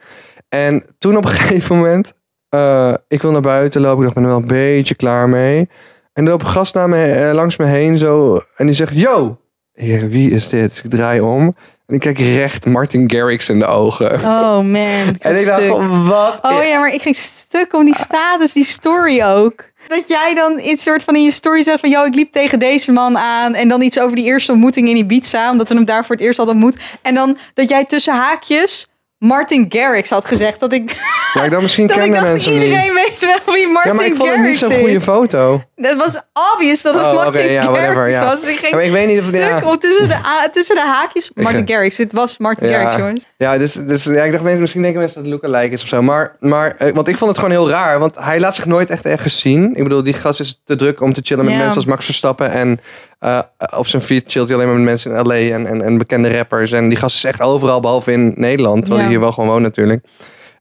[0.49, 2.13] En toen op een gegeven moment.
[2.49, 3.97] Eh, ik wil naar buiten lopen.
[3.97, 5.69] Ik dacht, ik ben er wel een beetje klaar mee.
[6.13, 8.41] En er loopt een gast naar me, eh, langs me heen zo.
[8.55, 9.37] En die zegt, yo!
[9.73, 10.81] Zeg, wie is dit?
[10.83, 11.55] Ik draai om.
[11.87, 14.13] En ik kijk recht Martin Garrix in de ogen.
[14.13, 15.15] Oh man.
[15.19, 15.77] en ik dacht, stuk.
[16.07, 16.39] wat?
[16.41, 19.63] Oh ja, maar ik ging stuk om die status, die story ook.
[19.87, 21.89] Dat jij dan iets soort van in je story zegt van...
[21.89, 23.53] ...yo, ik liep tegen deze man aan.
[23.53, 25.51] En dan iets over die eerste ontmoeting in Ibiza.
[25.51, 26.97] Omdat we hem daar voor het eerst hadden ontmoet.
[27.01, 30.59] En dan dat jij tussen haakjes Martin Garrix had gezegd.
[30.59, 30.95] Dat ik,
[31.33, 32.93] Ja, ik dacht, misschien dat ik kennen mensen iedereen niet.
[32.93, 35.03] weet wel wie Martin Ja, maar ik vond het niet Garrix zo'n goede is.
[35.03, 35.63] foto.
[35.75, 36.19] Het was
[36.53, 38.25] obvious dat het Oh, Martin ja, Garrix ja.
[38.25, 38.47] was.
[38.47, 39.61] Ik maar ik weet niet of- stuk ja.
[39.63, 41.31] om tussen, de, tussen de haakjes.
[41.35, 41.95] Martin Ik- Garrix.
[41.95, 43.25] Dit was Martin Garrix, jongens.
[43.37, 45.87] Ja, dus, dus ja, ik dacht mensen, misschien denken mensen dat het lookalike is of
[45.87, 46.01] zo.
[46.01, 47.99] Maar, maar eh, want ik vond het gewoon heel raar.
[47.99, 49.75] Want hij laat zich nooit echt ergens zien.
[49.75, 52.51] Ik bedoel, die gast is te druk om te chillen met mensen als Max Verstappen
[52.51, 52.79] en
[53.19, 53.39] eh,
[53.77, 56.35] op zijn feed chillt hij alleen maar met mensen in LA en, en, en bekende
[56.35, 56.71] rappers.
[56.71, 58.77] En die gast is echt overal, behalve in Nederland.
[58.79, 59.03] Terwijl Ja.
[59.03, 60.05] hij hier wel gewoon woont natuurlijk.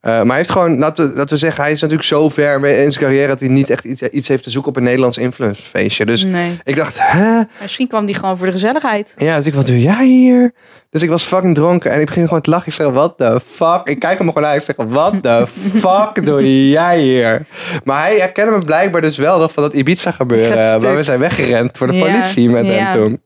[0.06, 2.64] Eh, maar hij heeft gewoon, laten we, laten we zeggen, hij is natuurlijk zo ver
[2.64, 5.18] in zijn carrière dat hij niet echt iets, iets heeft te zoeken op een Nederlands
[5.18, 6.06] influencefeestje.
[6.06, 6.58] Dus Nee.
[6.64, 7.42] ik dacht, hè?
[7.60, 9.14] Misschien kwam die gewoon voor de gezelligheid.
[9.16, 10.52] Ja, dus ik, wat doe jij hier?
[10.90, 12.66] Dus ik was fucking dronken en ik begin gewoon te lachen.
[12.66, 13.80] Ik zeg, what the fuck?
[13.84, 14.54] Ik kijk hem gewoon aan.
[14.54, 15.44] Ik zeg, what the
[15.84, 17.46] fuck doe jij hier?
[17.84, 20.58] Maar hij herkende me blijkbaar dus wel nog van dat Ibiza gebeuren.
[20.58, 20.80] Stuk.
[20.80, 22.72] Waar we zijn weggerend voor de Ja, politie met ja.
[22.72, 23.22] hem toen.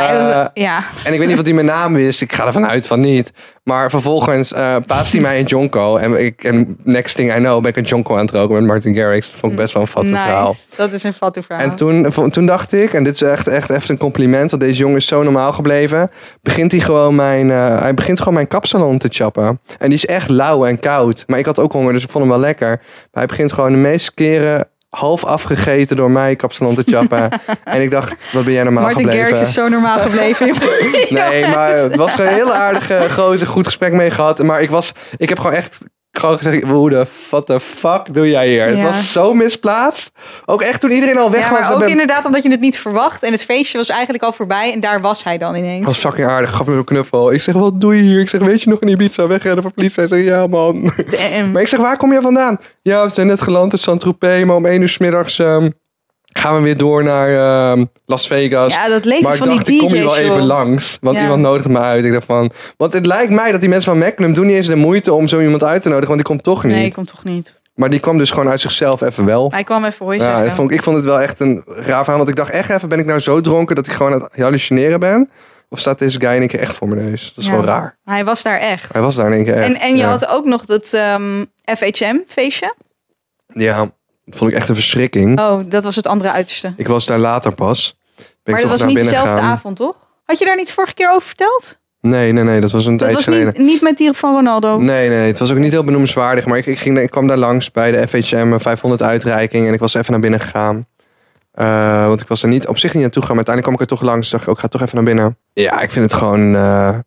[0.00, 0.82] Eh, Eh, ja.
[1.04, 2.20] en ik weet niet of hij mijn naam wist.
[2.20, 3.32] Ik ga ervan uit van niet.
[3.62, 4.52] Maar vervolgens
[4.86, 5.96] paast hij mij een jonko.
[5.96, 8.64] En, ik, en next thing I know ben ik een jonko aan het roken met
[8.64, 9.30] Martin Garrix.
[9.30, 10.56] Dat vond ik best wel een fatte verhaal.
[10.76, 11.64] Dat is een fatte verhaal.
[11.64, 14.78] En toen, toen dacht ik, en dit is echt, echt even een compliment, want deze
[14.78, 16.10] jongen is zo normaal gebleven.
[16.42, 19.60] Begint hij gewoon mijn, eh, hij begint gewoon mijn kapsalon te chappen.
[19.78, 21.24] En die is echt lauw en koud.
[21.26, 22.68] Maar ik had ook honger, dus ik vond hem wel lekker.
[22.68, 27.30] Maar hij begint gewoon de meeste keren half afgegeten door mij kapsalon te chappen.
[27.64, 29.26] en ik dacht, wat ben jij normaal Martin gebleven?
[29.26, 30.46] Garrix is zo normaal gebleven.
[31.08, 34.42] Nee, maar het was gewoon een heel aardige gozer, goed gesprek mee gehad.
[34.42, 35.78] Maar ik was, ik heb gewoon echt
[36.18, 38.64] gewoon gezegd, hoe de, what the fuck doe jij hier?
[38.64, 40.10] Het was zo misplaatst.
[40.46, 41.58] Ook echt toen iedereen al weg Ja, was.
[41.58, 43.22] maar ik ook ben- inderdaad omdat je het niet verwacht.
[43.22, 44.72] En het feestje was eigenlijk al voorbij.
[44.72, 45.84] En daar was hij dan ineens.
[45.84, 47.32] was fucking aardig, gaf me een knuffel.
[47.32, 48.20] Ik zeg, wat doe je hier?
[48.20, 49.94] Ik zeg, weet je nog in Ibiza wegrennen voor politie?
[49.96, 50.92] Hij zegt, ja man.
[51.30, 51.50] Damn.
[51.52, 52.58] Maar ik zeg, waar kom je vandaan?
[52.82, 55.68] Ja, we zijn net geland in Saint-Tropez, maar om één uur 's middags ehm,
[56.38, 57.28] gaan we weer door naar
[57.72, 58.74] ehm, Las Vegas.
[58.74, 60.44] Ja, dat leven maar ik van dacht, die ik kom hier wel even joh.
[60.44, 60.98] langs.
[61.00, 61.22] Want Ja.
[61.22, 62.04] iemand nodigt me uit.
[62.04, 64.66] Ik dacht van, want het lijkt mij dat die mensen van Magnum doen niet eens
[64.66, 66.08] de moeite om zo iemand uit te nodigen.
[66.14, 66.72] Want die komt toch niet.
[66.74, 67.60] Nee, komt toch niet.
[67.74, 69.50] Maar die kwam dus gewoon uit zichzelf even wel.
[69.50, 70.44] Hij kwam even hoi Ja, zeggen.
[70.44, 72.16] dat vond ik, ik vond het wel echt een raar verhaal.
[72.16, 74.36] Want ik dacht echt even, ben ik nou zo dronken dat ik gewoon aan het
[74.42, 75.30] hallucineren ben?
[75.68, 77.26] Of staat deze guy in één keer echt voor mijn neus?
[77.28, 77.50] Dat is Ja.
[77.50, 77.98] gewoon raar.
[78.04, 78.92] Hij was daar echt.
[78.92, 79.66] Hij was daar in één keer echt.
[79.66, 80.08] en, en je ja.
[80.08, 80.88] had ook nog dat
[81.76, 82.74] FHM-feestje.
[83.52, 83.90] Ja,
[84.28, 85.40] dat vond ik echt een verschrikking.
[85.40, 86.72] Oh, dat was het andere uiterste.
[86.76, 87.96] Ik was daar later pas.
[88.16, 89.96] Ben maar ik dat was niet dezelfde avond, toch?
[90.24, 91.78] Had je daar niet vorige keer over verteld?
[92.00, 92.60] Nee, nee, nee.
[92.60, 93.46] Dat was een Dat tijd was geleden.
[93.46, 94.78] niet, niet met die van Ronaldo.
[94.78, 95.26] Nee, nee.
[95.26, 96.46] Het was ook niet heel benoemenswaardig.
[96.46, 99.66] Maar ik, ik, ging, ik kwam daar langs bij de FHM 500 uitreiking.
[99.66, 100.86] En ik was even naar binnen gegaan.
[101.52, 103.36] Eh, want ik was er niet op zich niet naartoe gegaan.
[103.36, 104.30] Maar uiteindelijk kwam ik er toch langs.
[104.30, 105.38] Dacht ik ook, ga toch even naar binnen.
[105.52, 106.98] Ja, ik vind het gewoon eh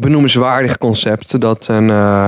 [0.00, 1.40] benoemenswaardig concept.
[1.40, 2.26] Dat een, eh,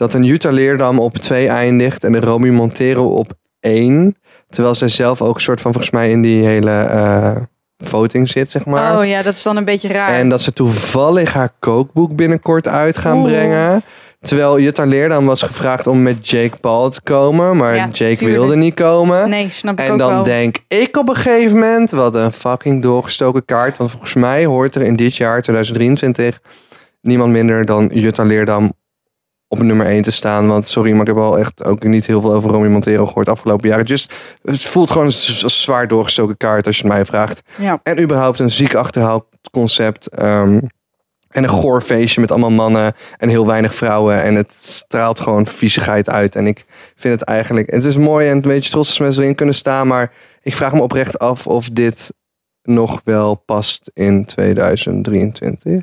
[0.00, 2.04] dat een Jutta Leerdam op 2 eindigt.
[2.04, 4.16] En de Romy Montero op 1.
[4.48, 7.36] Terwijl zij zelf ook een soort van volgens mij in die hele eh,
[7.78, 8.98] voting zit, zeg maar.
[8.98, 10.08] Oh ja, dat is dan een beetje raar.
[10.12, 13.30] En dat ze toevallig haar kookboek binnenkort uit gaan Oeh.
[13.30, 13.82] brengen.
[14.20, 17.56] Terwijl Jutta Leerdam was gevraagd om met Jake Paul te komen.
[17.56, 18.38] Maar Ja, Jake tuurlijk.
[18.40, 19.28] wilde niet komen.
[19.28, 20.22] Nee, snap ik En ook dan wel.
[20.22, 23.76] denk ik op een gegeven moment, wat een fucking doorgestoken kaart.
[23.76, 26.40] Want volgens mij hoort er in dit jaar, 2023,
[27.00, 28.72] niemand minder dan Jutta Leerdam
[29.52, 30.46] op nummer 1 te staan.
[30.46, 33.28] Want sorry, maar ik heb al echt ook niet heel veel over Romy Montero gehoord
[33.28, 33.84] afgelopen jaren.
[33.84, 37.40] Just, het voelt gewoon als zwaar doorgestoken kaart als je het mij vraagt.
[37.56, 37.80] Ja.
[37.82, 40.06] En überhaupt een ziek achterhaald concept.
[40.06, 40.60] ehm,
[41.30, 44.22] en een goor feestje met allemaal mannen en heel weinig vrouwen.
[44.22, 46.36] En het straalt gewoon viezigheid uit.
[46.36, 47.70] En ik vind het eigenlijk...
[47.70, 49.86] Het is mooi en een beetje trots als mensen erin kunnen staan.
[49.86, 52.12] Maar ik vraag me oprecht af of dit
[52.62, 55.82] nog wel past in 2023.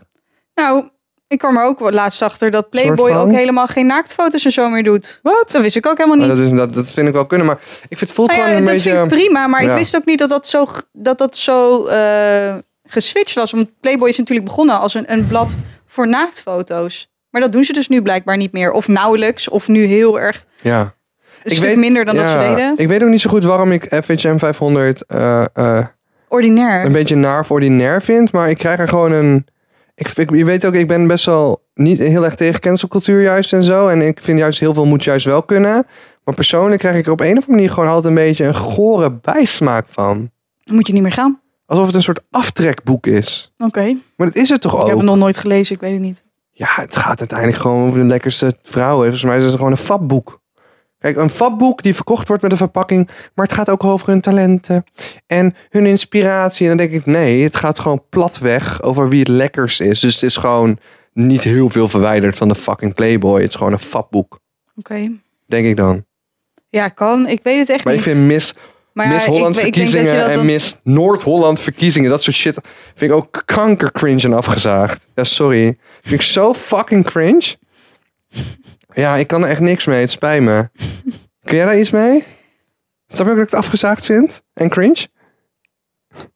[0.54, 0.90] Nou,
[1.28, 4.84] ik kwam er ook laatst achter dat Playboy ook helemaal geen naaktfoto's en zo meer
[4.84, 5.20] doet.
[5.24, 5.52] Wat?
[5.52, 6.38] Dat wist ik ook helemaal Maar niet.
[6.38, 7.48] dat, is, dat, dat vind ik wel kunnen.
[7.48, 7.56] Maar
[7.90, 8.90] ik vind het voelt Nou ja, gewoon een dat beetje...
[9.00, 9.70] vind ik prima, maar Ja.
[9.72, 13.52] ik wist ook niet dat dat zo, dat dat zo eh, geswitcht was.
[13.52, 17.10] Want Playboy is natuurlijk begonnen als een, een blad voor naaktfoto's.
[17.30, 18.72] Maar dat doen ze dus nu blijkbaar niet meer.
[18.72, 20.94] Of nauwelijks, of nu heel erg Ja.
[21.44, 22.74] een stuk minder dan dat ze deden.
[22.78, 25.86] Ik weet ook niet zo goed waarom ik FHM 500 eh, eh,
[26.28, 26.86] Ordinair.
[26.86, 28.32] een beetje naar of ordinair vind.
[28.32, 29.46] Maar ik krijg er gewoon een...
[30.00, 33.54] Ik, ik, je weet ook, ik ben best wel niet heel erg tegen cancelcultuur juist
[33.54, 33.88] en zo.
[33.88, 35.86] En ik vind juist heel veel moet juist wel kunnen.
[36.24, 38.56] Maar persoonlijk krijg ik er op een of andere manier gewoon altijd een beetje een
[38.56, 40.30] gore bijsmaak van.
[40.64, 41.42] Dan moet je niet meer gaan.
[41.66, 43.54] Alsof het een soort aftrekboek is.
[43.58, 43.96] Oké.
[44.18, 44.88] Maar dat is het toch Ik ook?
[44.88, 46.24] heb het nog nooit gelezen, ik weet het niet.
[46.52, 49.02] Ja, het gaat uiteindelijk gewoon over de lekkerste vrouwen.
[49.04, 50.42] Volgens mij is het gewoon een fabboek.
[51.13, 53.10] Kijk, een fabboek die verkocht wordt met een verpakking.
[53.36, 54.84] Maar het gaat ook over hun talenten
[55.28, 56.70] en hun inspiratie.
[56.70, 60.00] En dan denk ik, nee, het gaat gewoon platweg over wie het lekkers is.
[60.00, 60.78] Dus het is gewoon
[61.13, 63.41] niet heel veel verwijderd van de fucking Playboy.
[63.41, 64.39] Het is gewoon een fabboek,
[64.76, 65.12] Oké.
[65.46, 66.06] denk ik dan.
[66.70, 67.28] Ja, kan.
[67.28, 68.10] Ik weet het echt Maar ik niet.
[68.15, 68.54] vind Miss,
[68.93, 72.60] maar Miss ik- Holland ik, dat verkiezingen dat en Miss Noord-Holland verkiezingen, dat soort shit,
[72.96, 75.06] vind ik ook kanker cringe en afgezaagd.
[75.15, 75.78] Ja, sorry.
[76.02, 77.56] Vind ik zo fucking cringe.
[79.02, 80.00] Ja, ik kan er echt niks mee.
[80.00, 80.70] Het spijt me.
[81.46, 82.24] Kun jij daar iets mee?
[83.08, 84.42] Snap je ook dat ik het afgezaagd vind?
[84.54, 85.08] En cringe?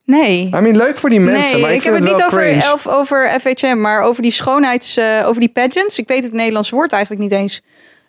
[0.06, 0.45] Nee.
[0.45, 2.88] I mean, leuk voor die mensen, nee, maar ik, ik, heb het niet over, elf,
[2.88, 4.97] over FHM, maar over die schoonheids...
[4.97, 5.97] eh, over die pageants.
[5.97, 7.62] Ik weet het Nederlands woord eigenlijk niet eens.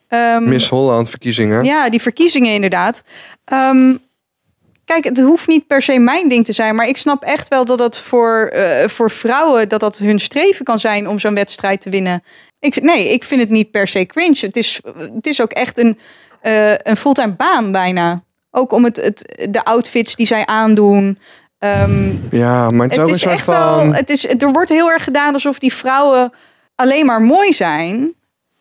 [0.09, 1.65] Ehm, Miss Holland verkiezingen.
[1.65, 3.03] Ja, die verkiezingen inderdaad.
[3.45, 3.97] Ehm,
[4.85, 6.75] kijk, het hoeft niet per se mijn ding te zijn.
[6.75, 10.65] Maar ik snap echt wel dat dat voor, eh, voor vrouwen, dat dat hun streven
[10.65, 12.23] kan zijn om zo'n wedstrijd te winnen.
[12.63, 14.39] Ik, nee, ik vind het niet per se cringe.
[14.41, 14.81] Het is,
[15.15, 15.99] het is ook echt een,
[16.41, 18.23] eh, een fulltime baan bijna.
[18.51, 21.19] Ook om het, het, de outfits die zij aandoen.
[21.59, 23.55] Ehm, Ja, maar het is het echt van...
[23.55, 23.93] wel.
[23.93, 26.33] Het is, er wordt heel erg gedaan alsof die vrouwen
[26.75, 28.15] alleen maar mooi zijn.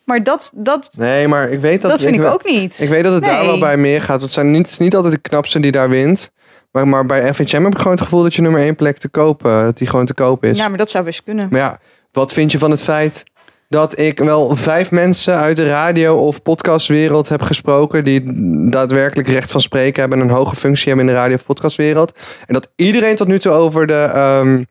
[0.06, 1.92] Maar dat, dat, Nee, maar ik weet dat...
[1.92, 2.80] dat vind ik ook niet.
[2.80, 4.22] Ik weet dat het daar wel bij meer gaat.
[4.22, 6.32] Het, zijn niet, het is niet altijd de knapste die daar wint.
[6.72, 9.10] Maar, maar bij FHM heb ik gewoon het gevoel dat je nummer één plek te
[9.10, 10.58] kopen, dat die gewoon te koop is.
[10.58, 11.48] Ja, maar dat zou best kunnen.
[11.52, 11.80] Maar ja,
[12.12, 13.24] wat vind je van het feit
[13.72, 18.22] dat ik wel vijf mensen uit de radio- of podcastwereld heb gesproken die
[18.70, 22.20] daadwerkelijk recht van spreken hebben en een hoge functie hebben in de radio- of podcastwereld.
[22.46, 24.64] En dat iedereen tot nu toe over de, ehm,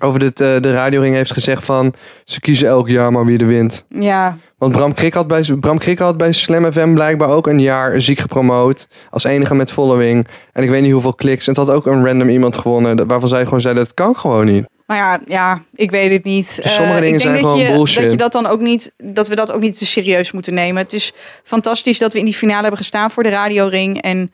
[0.00, 3.46] over de, de, de radioring heeft gezegd van ze kiezen elk jaar maar wie er
[3.46, 3.86] wint.
[3.88, 7.60] Ja, Want Bram Krik had bij, Bram Krik had bij Slam FM blijkbaar ook een
[7.60, 8.88] jaar ziek gepromoot.
[9.10, 10.26] Als enige met following.
[10.52, 11.46] En ik weet niet hoeveel kliks.
[11.46, 13.06] En het had ook een random iemand gewonnen.
[13.06, 14.66] Waarvan zij gewoon zeiden, dat kan gewoon niet.
[14.86, 16.60] Maar ja, ja, ik weet het niet.
[16.62, 18.02] Dus sommige Eh, dingen ik denk zijn dat gewoon je, bullshit.
[18.02, 20.82] Dat, je dat, dan ook niet, dat we dat ook niet te serieus moeten nemen.
[20.82, 24.02] Het is fantastisch dat we in die finale hebben gestaan voor de radioring.
[24.02, 24.30] En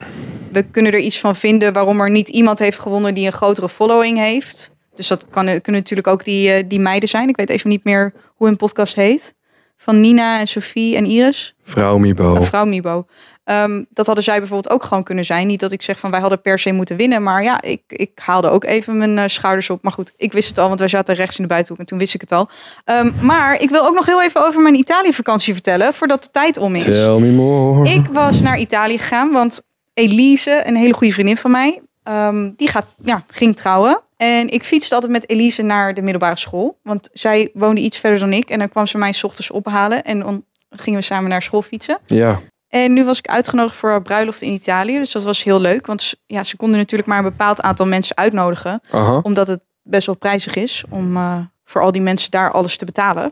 [0.51, 3.69] we kunnen er iets van vinden waarom er niet iemand heeft gewonnen die een grotere
[3.69, 4.71] following heeft.
[4.95, 7.29] Dus dat kan, kunnen natuurlijk ook die, eh, die meiden zijn.
[7.29, 9.33] Ik weet even niet meer hoe hun podcast heet.
[9.77, 11.55] Van Nina en Sophie en Iris.
[11.63, 12.41] Vrouw Mibo.
[12.41, 13.05] Vrouw Mibo.
[13.43, 15.47] Ehm, dat hadden zij bijvoorbeeld ook gewoon kunnen zijn.
[15.47, 17.23] Niet dat ik zeg van wij hadden per se moeten winnen.
[17.23, 19.83] Maar ja, ik, ik haalde ook even mijn eh, schouders op.
[19.83, 21.97] Maar goed, ik wist het al, want wij zaten rechts in de buitenhoek en toen
[21.97, 22.49] wist ik het al.
[22.85, 26.57] Ehm, maar ik wil ook nog heel even over mijn Italië-vakantie vertellen, voordat de tijd
[26.57, 26.83] om is.
[26.83, 27.89] Tell me more.
[27.89, 29.61] Ik was naar Italië gegaan, want
[29.93, 34.01] Elise, een hele goede vriendin van mij, ehm, die gaat, ja, ging trouwen.
[34.17, 36.77] En ik fietste altijd met Elise naar de middelbare school.
[36.83, 38.49] Want zij woonde iets verder dan ik.
[38.49, 40.03] En dan kwam ze mij 's ochtends ophalen.
[40.03, 41.99] En dan gingen we samen naar school fietsen.
[42.05, 42.41] Ja.
[42.71, 44.97] En nu was ik uitgenodigd voor een bruiloft in Italië.
[44.97, 45.85] Dus dat was heel leuk.
[45.85, 48.81] Want ja, ze konden natuurlijk maar een bepaald aantal mensen uitnodigen.
[48.91, 49.19] Aha.
[49.23, 52.85] Omdat het best wel prijzig is om eh, voor al die mensen daar alles te
[52.85, 53.31] betalen.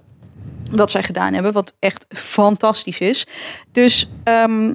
[0.71, 1.53] Wat zij gedaan hebben.
[1.53, 3.27] Wat echt fantastisch is.
[3.71, 4.73] Dus ehm,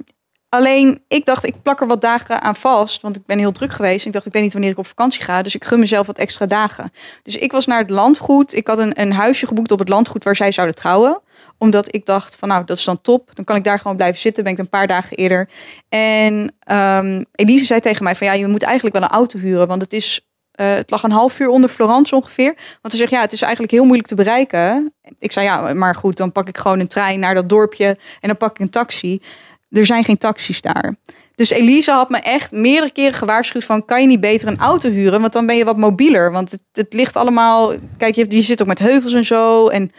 [0.48, 3.02] alleen, ik dacht, ik plak er wat dagen aan vast.
[3.02, 4.06] Want ik ben heel druk geweest.
[4.06, 5.42] Ik dacht, ik weet niet wanneer ik op vakantie ga.
[5.42, 6.92] Dus ik gun mezelf wat extra dagen.
[7.22, 8.54] Dus ik was naar het landgoed.
[8.54, 11.22] Ik had een, een huisje geboekt op het landgoed waar zij zouden trouwen
[11.58, 13.30] omdat ik dacht van nou, dat is dan top.
[13.34, 14.44] Dan kan ik daar gewoon blijven zitten.
[14.44, 15.48] Ben ik een paar dagen eerder.
[15.88, 19.68] En ehm, Elise zei tegen mij van ja, je moet eigenlijk wel een auto huren.
[19.68, 22.54] Want het is, eh, het lag een half uur onder Florence ongeveer.
[22.80, 24.94] Want ze zegt ja, het is eigenlijk heel moeilijk te bereiken.
[25.18, 27.86] Ik zei ja, maar goed, dan pak ik gewoon een trein naar dat dorpje.
[28.20, 29.22] En dan pak ik een taxi.
[29.70, 30.96] Er zijn geen taxis daar.
[31.34, 33.84] Dus Elise had me echt meerdere keren gewaarschuwd van...
[33.84, 35.20] kan je niet beter een auto huren?
[35.20, 36.32] Want dan ben je wat mobieler.
[36.32, 37.72] Want het, het ligt allemaal...
[37.96, 39.68] Kijk, je, je zit ook met heuvels en zo.
[39.68, 39.90] En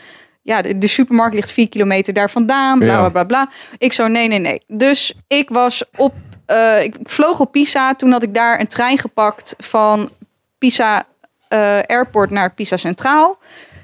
[0.45, 2.79] ja, de, de supermarkt ligt vier kilometer daar vandaan.
[2.79, 3.49] Bla, bla, bla.
[3.77, 4.63] Ik zo, nee, nee, nee.
[4.67, 6.13] Dus ik was op...
[6.45, 7.93] eh, ik vloog op Pisa.
[7.93, 10.09] Toen had ik daar een trein gepakt van
[10.57, 11.03] Pisa
[11.47, 13.37] eh, Airport naar Pisa Centraal.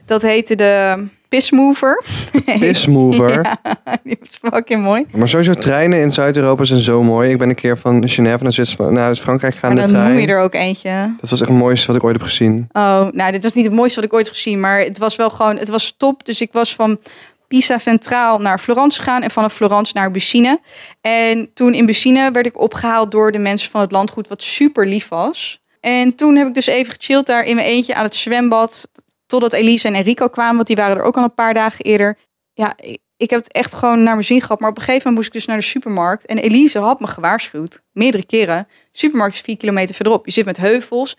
[0.06, 2.04] Dat heette de Pismover.
[2.60, 3.60] Pissmover.
[3.64, 3.72] ja,
[4.04, 5.06] die was fucking mooi.
[5.18, 7.32] Maar sowieso treinen in Zuid-Europa zijn zo mooi.
[7.32, 10.22] Ik ben een keer van Genève naar, Zwitserland, naar Frankrijk in de dan noem trein.
[10.22, 11.16] je er ook eentje.
[11.22, 12.68] Dat was echt het mooiste wat ik ooit heb gezien.
[12.72, 14.60] Oh, nou, dit was niet het mooiste wat ik ooit heb gezien.
[14.60, 16.26] Maar het was wel gewoon, het was top.
[16.26, 17.00] Dus ik was van
[17.48, 19.22] Pisa Centraal naar Florence gegaan.
[19.22, 20.60] En vanaf Florence naar Bussine.
[21.02, 24.28] En toen in Bussine werd ik opgehaald door de mensen van het landgoed.
[24.28, 25.62] Wat super lief was.
[25.80, 28.90] En toen heb ik dus even gechilled daar in mijn eentje aan het zwembad.
[29.32, 30.56] Totdat Elise en Enrico kwamen.
[30.56, 32.18] Want die waren er ook al een paar dagen eerder.
[32.54, 32.76] Ja,
[33.18, 34.60] ik, heb het echt gewoon naar mijn zin gehad.
[34.60, 36.26] Maar op een gegeven moment moest ik dus naar de supermarkt.
[36.26, 37.82] En Elise had me gewaarschuwd.
[37.92, 38.68] Meerdere keren.
[38.92, 40.26] Supermarkt is vier kilometer verderop.
[40.26, 41.18] Je zit met heuvels.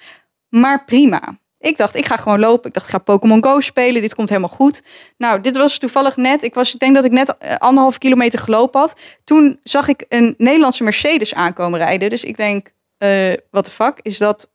[0.48, 1.38] Maar prima.
[1.58, 2.68] Ik dacht, ik ga gewoon lopen.
[2.68, 4.02] Ik dacht, ik ga Pokémon Go spelen.
[4.02, 4.82] Dit komt helemaal goed.
[5.16, 6.42] Nou, dit was toevallig net.
[6.42, 9.00] Ik, was, ik denk dat ik net eh, anderhalf kilometer gelopen had.
[9.24, 12.10] Toen zag ik een Nederlandse Mercedes aankomen rijden.
[12.10, 13.98] Dus ik denk, eh wat de fuck?
[14.02, 14.50] Is dat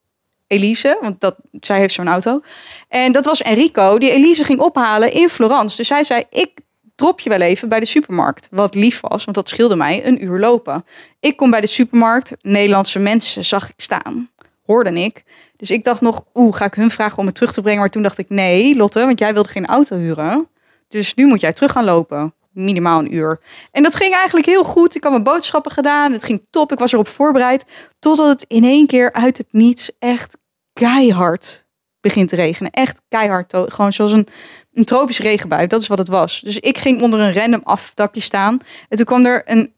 [0.48, 0.98] Elise?
[1.02, 2.42] Want dat, zij heeft zo'n auto.
[2.88, 5.78] En dat was Enrico, die Elise ging ophalen in Florence.
[5.78, 6.52] Dus hij zei, ik
[6.96, 8.48] drop je wel even bij de supermarkt.
[8.52, 10.86] Wat lief was, want dat scheelde mij een uur lopen.
[11.20, 12.36] Ik kom bij de supermarkt.
[12.42, 14.30] Nederlandse mensen zag ik staan.
[14.66, 15.24] Hoorde ik.
[15.58, 17.80] Dus ik dacht nog, oeh, ga ik hun vragen om me terug te brengen?
[17.80, 20.48] Maar toen dacht ik, nee, Lotte, want jij wilde geen auto huren.
[20.88, 22.34] Dus nu moet jij terug gaan lopen.
[22.58, 23.40] Minimaal een uur.
[23.72, 24.96] En dat ging eigenlijk heel goed.
[24.96, 26.12] Ik had mijn boodschappen gedaan.
[26.12, 26.72] Het ging top.
[26.72, 27.66] Ik was erop voorbereid.
[28.00, 30.38] Totdat het in één keer uit het niets echt
[30.74, 31.66] keihard
[32.00, 32.72] begint te regenen.
[32.72, 33.54] Echt keihard.
[33.66, 34.28] Gewoon zoals een,
[34.74, 35.68] een tropische regenbui.
[35.68, 36.42] Dat is wat het was.
[36.42, 38.60] Dus ik ging onder een random afdakje staan.
[38.90, 39.74] En toen kwam er een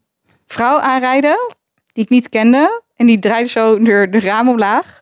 [0.46, 1.56] vrouw aanrijden.
[1.94, 2.82] Die ik niet kende.
[2.96, 5.02] En die draaide zo de, de raam omlaag.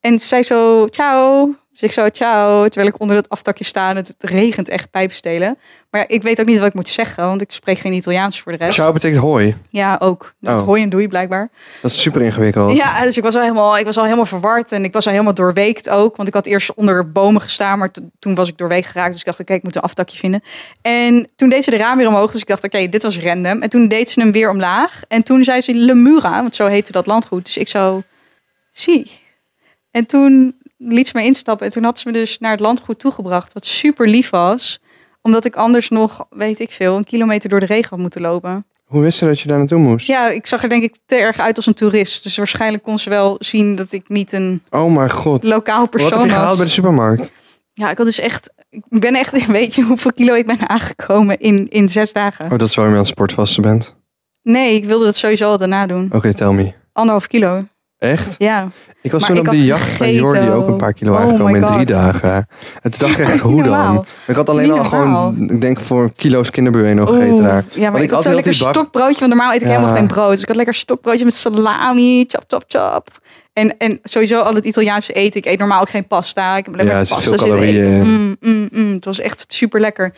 [0.00, 1.54] En zei zo, ciao.
[1.80, 5.58] Dus ik zo, ciao, terwijl ik onder het aftakje sta en het regent echt pijpenstelen.
[5.90, 8.40] Maar ja, ik weet ook niet wat ik moet zeggen, want ik spreek geen Italiaans
[8.40, 8.74] voor de rest.
[8.74, 9.56] Ciao betekent hoi.
[9.70, 10.34] Ja, ook.
[10.40, 10.66] Dat Oh.
[10.66, 11.50] hooi en doei blijkbaar.
[11.82, 12.76] Dat is super ingewikkeld.
[12.76, 15.12] Ja, dus ik was al helemaal, ik was al helemaal verward en ik was al
[15.12, 16.16] helemaal doorweekt ook.
[16.16, 19.10] Want ik had eerst onder bomen gestaan, maar to- toen was ik doorweekt geraakt.
[19.10, 20.42] Dus ik dacht, oké, ik moet een aftakje vinden.
[20.82, 23.62] En toen deed ze de raam weer omhoog, dus ik dacht, oké, dit was random.
[23.62, 25.02] En toen deed ze hem weer omlaag.
[25.08, 27.44] En toen zei ze Lemura, want zo heette dat landgoed.
[27.44, 28.02] Dus ik zo,
[28.70, 29.10] zie.
[29.90, 32.98] En toen liet ze me instappen en toen had ze me dus naar het landgoed
[32.98, 33.52] toegebracht.
[33.52, 34.80] Wat super lief was,
[35.22, 38.64] omdat ik anders nog, weet ik veel, een kilometer door de regen had moeten lopen.
[38.84, 40.06] Hoe wist ze dat je daar naartoe moest?
[40.06, 42.22] Ja, ik zag er denk ik te erg uit als een toerist.
[42.22, 45.44] Dus waarschijnlijk kon ze wel zien dat ik niet een Oh mijn god.
[45.44, 46.56] lokaal Wat heb persoon je gehaald was.
[46.56, 47.32] bij de supermarkt?
[47.72, 48.50] Ja, ik had dus echt...
[48.70, 52.44] Ik ben echt, weet je hoeveel kilo ik ben aangekomen in, in zes dagen?
[52.44, 53.96] Oh, dat is waarom je aan het sportvasten bent.
[54.42, 56.10] Nee, ik wilde dat sowieso al daarna doen.
[56.12, 56.72] Oké, tell me.
[56.92, 57.64] Anderhalf kilo.
[58.00, 58.34] Echt?
[58.38, 58.68] Ja.
[59.02, 61.12] Ik was Maar toen ik op die jacht bij Jordi ook een paar kilo.
[61.12, 62.32] Oh aangekomen in drie dagen.
[62.82, 64.04] En toen dacht ik echt, hoe dan?
[64.26, 67.64] Ik had alleen al gewoon, ik denk voor kilo's kinderbueno gegeten Oeh, daar.
[67.72, 69.18] Ja, maar Want ik had zo heel lekker bak- stokbroodje.
[69.20, 69.72] Want normaal eet ik Ja.
[69.74, 70.30] helemaal geen brood.
[70.30, 72.24] Dus ik had lekker stokbroodje met salami.
[72.28, 73.08] Chop, chop, chop.
[73.52, 75.40] En, en sowieso al het Italiaanse eten.
[75.40, 76.56] Ik eet normaal ook geen pasta.
[76.56, 78.02] Ik heb alleen Ja, pasta veel calorieën.
[78.02, 78.92] Mm, mm, mm.
[78.92, 80.12] Het was echt super lekker.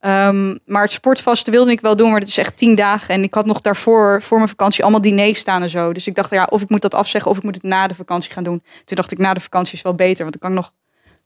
[0.00, 3.14] Ehm, maar het sportvasten wilde ik wel doen, maar het is echt tien dagen.
[3.14, 5.92] En ik had nog daarvoor, voor mijn vakantie, allemaal diners staan en zo.
[5.92, 7.94] Dus ik dacht, ja, of ik moet dat afzeggen of ik moet het na de
[7.94, 8.62] vakantie gaan doen.
[8.84, 10.72] Toen dacht ik, na de vakantie is wel beter, want dan kan ik nog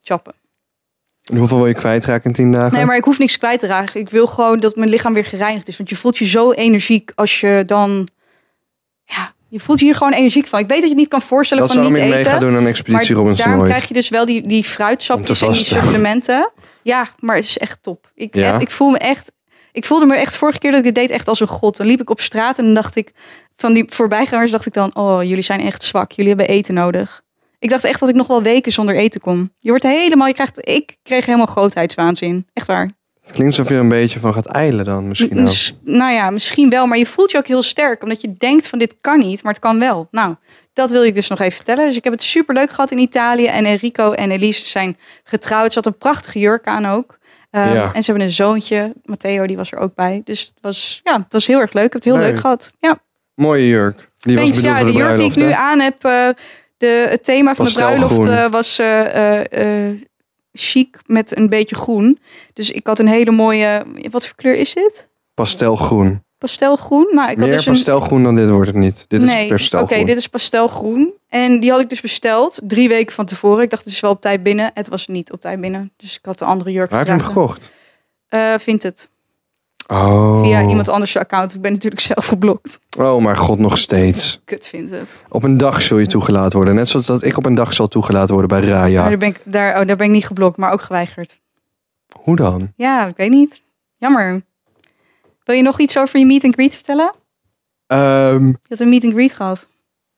[0.02, 0.34] chappen.
[1.30, 2.72] En hoeveel wil je kwijtraken in tien dagen?
[2.72, 4.00] Nee, maar ik hoef niks kwijt te raken.
[4.00, 5.76] Ik wil gewoon dat mijn lichaam weer gereinigd is.
[5.76, 8.08] Want je voelt je zo energiek als je dan...
[9.50, 10.58] Je voelt je hier gewoon energiek van.
[10.58, 12.26] Ik weet dat je het niet kan voorstellen dat is van waarom niet ik mee
[12.26, 12.38] eten.
[12.40, 13.70] ga doen aan Expeditie maar Robinson daarom ooit.
[13.72, 16.50] krijg je dus wel die, die fruitsapjes en die supplementen.
[16.82, 18.10] Ja, maar het is echt top.
[18.14, 18.58] Ik, Ja?
[18.58, 19.32] ik voel me echt...
[19.72, 21.76] Ik voelde me echt vorige keer dat ik het deed echt als een god.
[21.76, 23.12] Dan liep ik op straat en dan dacht ik...
[23.56, 24.96] Van die voorbijgangers dacht ik dan...
[24.96, 26.12] Oh, jullie zijn echt zwak.
[26.12, 27.22] Jullie hebben eten nodig.
[27.58, 29.52] Ik dacht echt dat ik nog wel weken zonder eten kon.
[29.58, 30.26] Je wordt helemaal...
[30.26, 32.46] Je krijgt, ik kreeg helemaal grootheidswaanzin.
[32.52, 32.90] Echt waar.
[33.22, 35.54] Het klinkt alsof je er een beetje van gaat eilen dan misschien ook.
[35.84, 36.86] Nou ja, misschien wel.
[36.86, 38.02] Maar je voelt je ook heel sterk.
[38.02, 40.08] Omdat je denkt van dit kan niet, maar het kan wel.
[40.10, 40.34] Nou,
[40.72, 41.86] dat wil ik dus nog even vertellen.
[41.86, 43.46] Dus ik heb het super leuk gehad in Italië.
[43.46, 45.72] En Enrico en Elise zijn getrouwd.
[45.72, 47.18] Ze had een prachtige jurk aan ook.
[47.50, 47.92] Um, Ja.
[47.92, 48.92] En ze hebben een zoontje.
[49.04, 50.20] Matteo, die was er ook bij.
[50.24, 51.84] Dus het was, ja, het was heel erg leuk.
[51.86, 52.30] Ik heb het heel Leuk.
[52.32, 52.72] leuk gehad.
[52.78, 52.98] Ja,
[53.34, 54.08] Mooie jurk.
[54.18, 54.60] Die was thanks.
[54.60, 56.04] bedoeld Ja, voor de de jurk die ik nu aan heb.
[56.04, 56.28] eh,
[56.76, 59.40] de, het thema van de bruiloft eh, was eh,
[60.52, 62.18] chic met een beetje groen.
[62.52, 63.84] Dus ik had een hele mooie...
[64.10, 65.08] Wat voor kleur is dit?
[65.34, 66.24] Pastelgroen.
[66.38, 67.08] Pastelgroen?
[67.12, 67.72] Nou, ik had Meer dus een...
[67.72, 69.04] pastelgroen dan dit wordt het niet.
[69.08, 69.98] Dit nee, is pastelgroen.
[69.98, 71.12] Oké, dit is pastelgroen.
[71.28, 73.62] En die had ik dus besteld drie weken van tevoren.
[73.62, 74.70] Ik dacht, het is wel op tijd binnen.
[74.74, 75.92] Het was niet op tijd binnen.
[75.96, 77.70] Dus ik had een andere jurk Waar heb je hem gekocht?
[78.28, 79.10] Eh, Vindt het.
[79.88, 80.40] Oh.
[80.42, 81.54] Via iemand anders account.
[81.54, 82.78] Ik ben natuurlijk zelf geblokt.
[82.98, 84.40] Oh, maar god, nog steeds.
[84.44, 85.08] Kut vindt het.
[85.28, 86.74] Op een dag zul je toegelaten worden.
[86.74, 89.08] Net zoals dat ik op een dag zal toegelaten worden bij Maar Raya.
[89.08, 91.38] daar, ben ik, daar, oh, daar ben ik niet geblokt, maar ook geweigerd.
[92.22, 92.72] Hoe dan?
[92.76, 93.60] Ja, ik weet niet.
[93.96, 94.42] Jammer.
[95.44, 97.12] Wil je nog iets over je meet and greet vertellen?
[97.86, 99.68] Ehm, Je had een meet and greet gehad.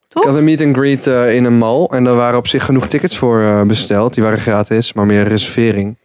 [0.08, 1.84] ik had een meet and greet eh, in een mall.
[1.84, 4.14] En daar waren op zich genoeg tickets voor eh, besteld.
[4.14, 5.96] Die waren gratis, maar meer reservering.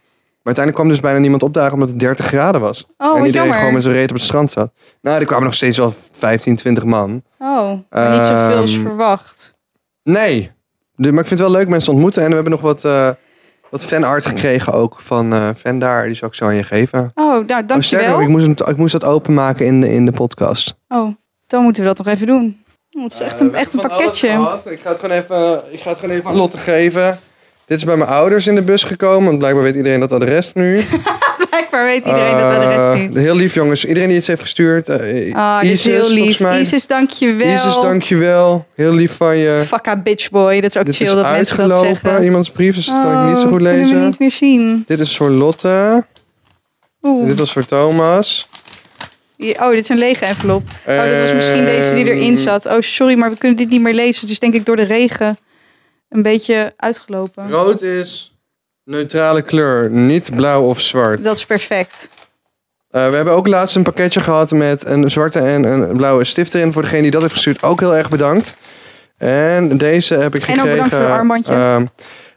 [0.48, 2.86] Maar uiteindelijk kwam dus bijna niemand opdagen omdat het 30 graden was.
[2.96, 3.56] Oh, en iedereen jammer.
[3.56, 4.70] gewoon met zijn reet op het strand zat.
[5.00, 7.22] Nou, er kwamen nog steeds wel 15, 20 man.
[7.38, 9.54] Oh, maar niet zoveel als Ehm, verwacht.
[10.02, 10.50] Nee.
[10.94, 12.22] De, maar ik vind het wel leuk mensen te ontmoeten.
[12.22, 13.10] En we hebben nog wat, eh
[13.70, 16.04] wat fanart gekregen ook van eh fan daar.
[16.04, 17.10] Die zal ik zo aan je geven.
[17.14, 18.20] Oh, nou, Oh, sterker dankjewel.
[18.20, 20.74] ik moest, hem, ik moest dat openmaken in de, in de podcast.
[20.88, 21.14] Oh,
[21.46, 22.62] dan moeten we dat nog even doen.
[22.90, 24.28] Oh, het is echt een, echt een pakketje.
[24.64, 27.18] Ik ga, het gewoon even, ik ga het gewoon even aan Lotte geven.
[27.68, 29.26] Dit is bij mijn ouders in de bus gekomen.
[29.26, 30.80] Want blijkbaar weet iedereen dat adres nu.
[31.50, 33.20] Blijkbaar weet iedereen dat Eh, adres nu.
[33.20, 33.84] Heel lief jongens.
[33.84, 34.88] Iedereen die iets heeft gestuurd.
[34.88, 36.40] eh, Ah, dit is Isis, heel lief.
[36.40, 36.60] mij.
[36.60, 37.54] Isis, dankjewel.
[37.54, 38.66] Isis, dankjewel.
[38.74, 39.62] Heel lief van je.
[39.66, 40.60] Fucka bitch boy.
[40.60, 42.00] Dat is ook Dit chill is dat mensen dat uitgelopen.
[42.02, 42.24] zeggen.
[42.24, 44.04] Iemands brief, dus dat kan ik niet zo Oh, goed kunnen we lezen.
[44.04, 44.82] niet meer zien.
[44.86, 46.04] Dit is voor Lotte.
[47.02, 47.26] Oeh.
[47.28, 48.48] Dit was voor Thomas.
[49.38, 50.62] Oh, dit is een lege envelop.
[50.86, 52.66] Oh, dit was misschien deze die erin zat.
[52.66, 54.20] Oh, sorry, maar we kunnen dit niet meer lezen.
[54.20, 55.38] Het is denk ik door de regen
[56.08, 57.50] een beetje uitgelopen.
[57.50, 58.36] Rood is
[58.84, 61.22] neutrale kleur, niet blauw of zwart.
[61.22, 62.08] Dat is perfect.
[62.90, 66.54] Eh, we hebben ook laatst een pakketje gehad met een zwarte en een blauwe stift
[66.54, 66.72] erin.
[66.72, 68.54] Voor degene die dat heeft gestuurd, ook heel erg bedankt.
[69.16, 70.70] En deze heb ik En ook gekregen.
[70.72, 71.52] bedankt voor het armbandje.
[71.54, 71.86] ehm,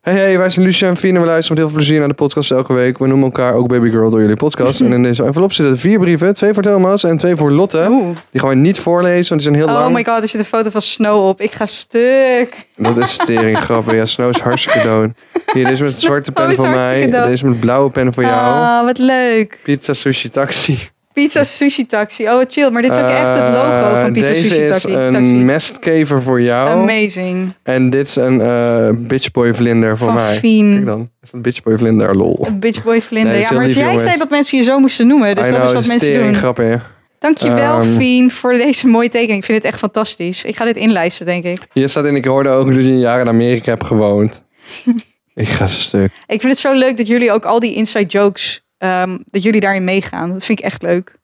[0.01, 2.07] hey, hey, wij zijn Lucia en Fien en we luisteren met heel veel plezier naar
[2.07, 2.97] de podcast elke week.
[2.97, 4.81] We noemen elkaar ook Baby Girl door jullie podcast.
[4.81, 6.33] en in deze envelop zitten vier brieven.
[6.33, 7.87] Twee voor Thomas en twee voor Lotte.
[7.89, 8.17] Oeh.
[8.31, 9.93] Die gaan we niet voorlezen, want die zijn heel Oh lang.
[9.93, 11.41] my god, er zit een foto van Snow op.
[11.41, 12.65] Ik ga stuk.
[12.75, 13.93] Dat is tering grappig.
[13.93, 15.09] Ja, Snow is hartstikke dood.
[15.53, 17.09] Hier, deze met zwarte Snow pen voor mij.
[17.09, 17.23] dood.
[17.25, 18.35] Deze met blauwe pen voor jou.
[18.55, 19.59] Ah, wat leuk.
[19.63, 20.77] Pizza, sushi, taxi.
[21.13, 22.23] Pizza Sushi Taxi.
[22.29, 22.69] Oh, chill.
[22.69, 24.93] Maar dit is ook echt het logo Eh, van Pizza Deze Sushi is Taxi.
[24.93, 25.33] een taxi.
[25.33, 26.69] mestkever voor jou.
[26.81, 27.53] Amazing.
[27.63, 30.35] En dit is een eh bitchboy vlinder voor Van mij.
[30.35, 30.73] Fien.
[30.73, 31.09] Kijk dan.
[31.21, 32.45] Is een bitchboy vlinder, lol.
[32.47, 33.31] Een bitchboy vlinder.
[33.33, 35.35] Nee, ja, maar jij zei dat mensen je zo moesten noemen.
[35.35, 36.33] Dus I dat know, is wat mensen doen.
[36.35, 36.91] grappig.
[37.19, 39.39] Dankjewel, Ehm, Fien, voor deze mooie tekening.
[39.39, 40.43] Ik vind het echt fantastisch.
[40.43, 41.59] Ik ga dit inlijsten, denk ik.
[41.73, 44.43] Hier staat in, ik hoorde ook dat je een jaar in Amerika hebt gewoond.
[45.33, 46.11] ik ga stuk.
[46.27, 49.59] Ik vind het zo leuk dat jullie ook al die inside jokes, ehm, dat jullie
[49.61, 50.31] daarin meegaan.
[50.31, 51.19] Dat vind ik echt leuk.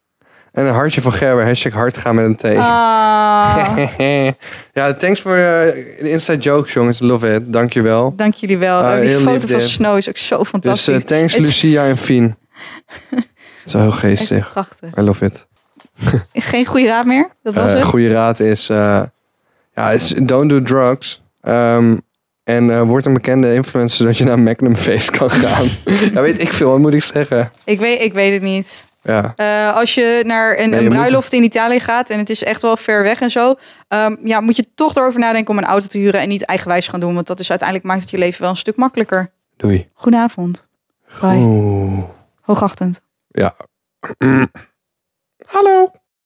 [0.51, 2.57] En een hartje van Gerber, hashtag hard gaan met een T.
[2.59, 3.77] Ah,
[4.73, 5.39] ja, thanks voor eh,
[5.99, 6.99] de inside jokes, jongens.
[6.99, 7.53] Love it.
[7.53, 8.13] Dankjewel.
[8.15, 8.79] dank jullie wel.
[8.81, 9.61] Oh, die foto van dit.
[9.61, 10.95] Snow is ook zo Dus fantastisch.
[10.95, 12.35] eh, thanks Het is Lucia en Fien.
[13.09, 13.25] Het
[13.65, 14.51] is wel heel echt geestig.
[14.51, 14.89] prachtig.
[14.97, 15.47] I love it.
[16.33, 17.29] Geen goede raad meer?
[17.43, 17.83] Dat was Eh het?
[17.83, 19.11] goede raad is, ja,
[19.91, 21.21] is don't do drugs.
[21.41, 21.97] Ehm,
[22.47, 25.65] en eh, word een bekende influencer zodat je naar Magnum feest kan gaan.
[26.13, 27.51] ja, weet ik veel, wat moet ik zeggen?
[27.63, 28.85] Ik, weet, ik weet het niet.
[29.03, 32.17] Ja, Eh, als je naar een, Nee, een je moet- bruiloft in Italië gaat en
[32.17, 33.55] het is echt wel ver weg en zo,
[33.87, 36.87] ehm, ja, moet je toch erover nadenken om een auto te huren en niet eigenwijs
[36.87, 39.31] gaan doen, want dat is uiteindelijk maakt het je leven wel een stuk makkelijker.
[39.57, 39.87] doei.
[39.93, 40.67] Goedenavond.
[41.21, 42.03] Bye.
[42.41, 43.01] Hoogachtend.
[43.27, 43.55] Ja.
[45.53, 45.91] Hallo.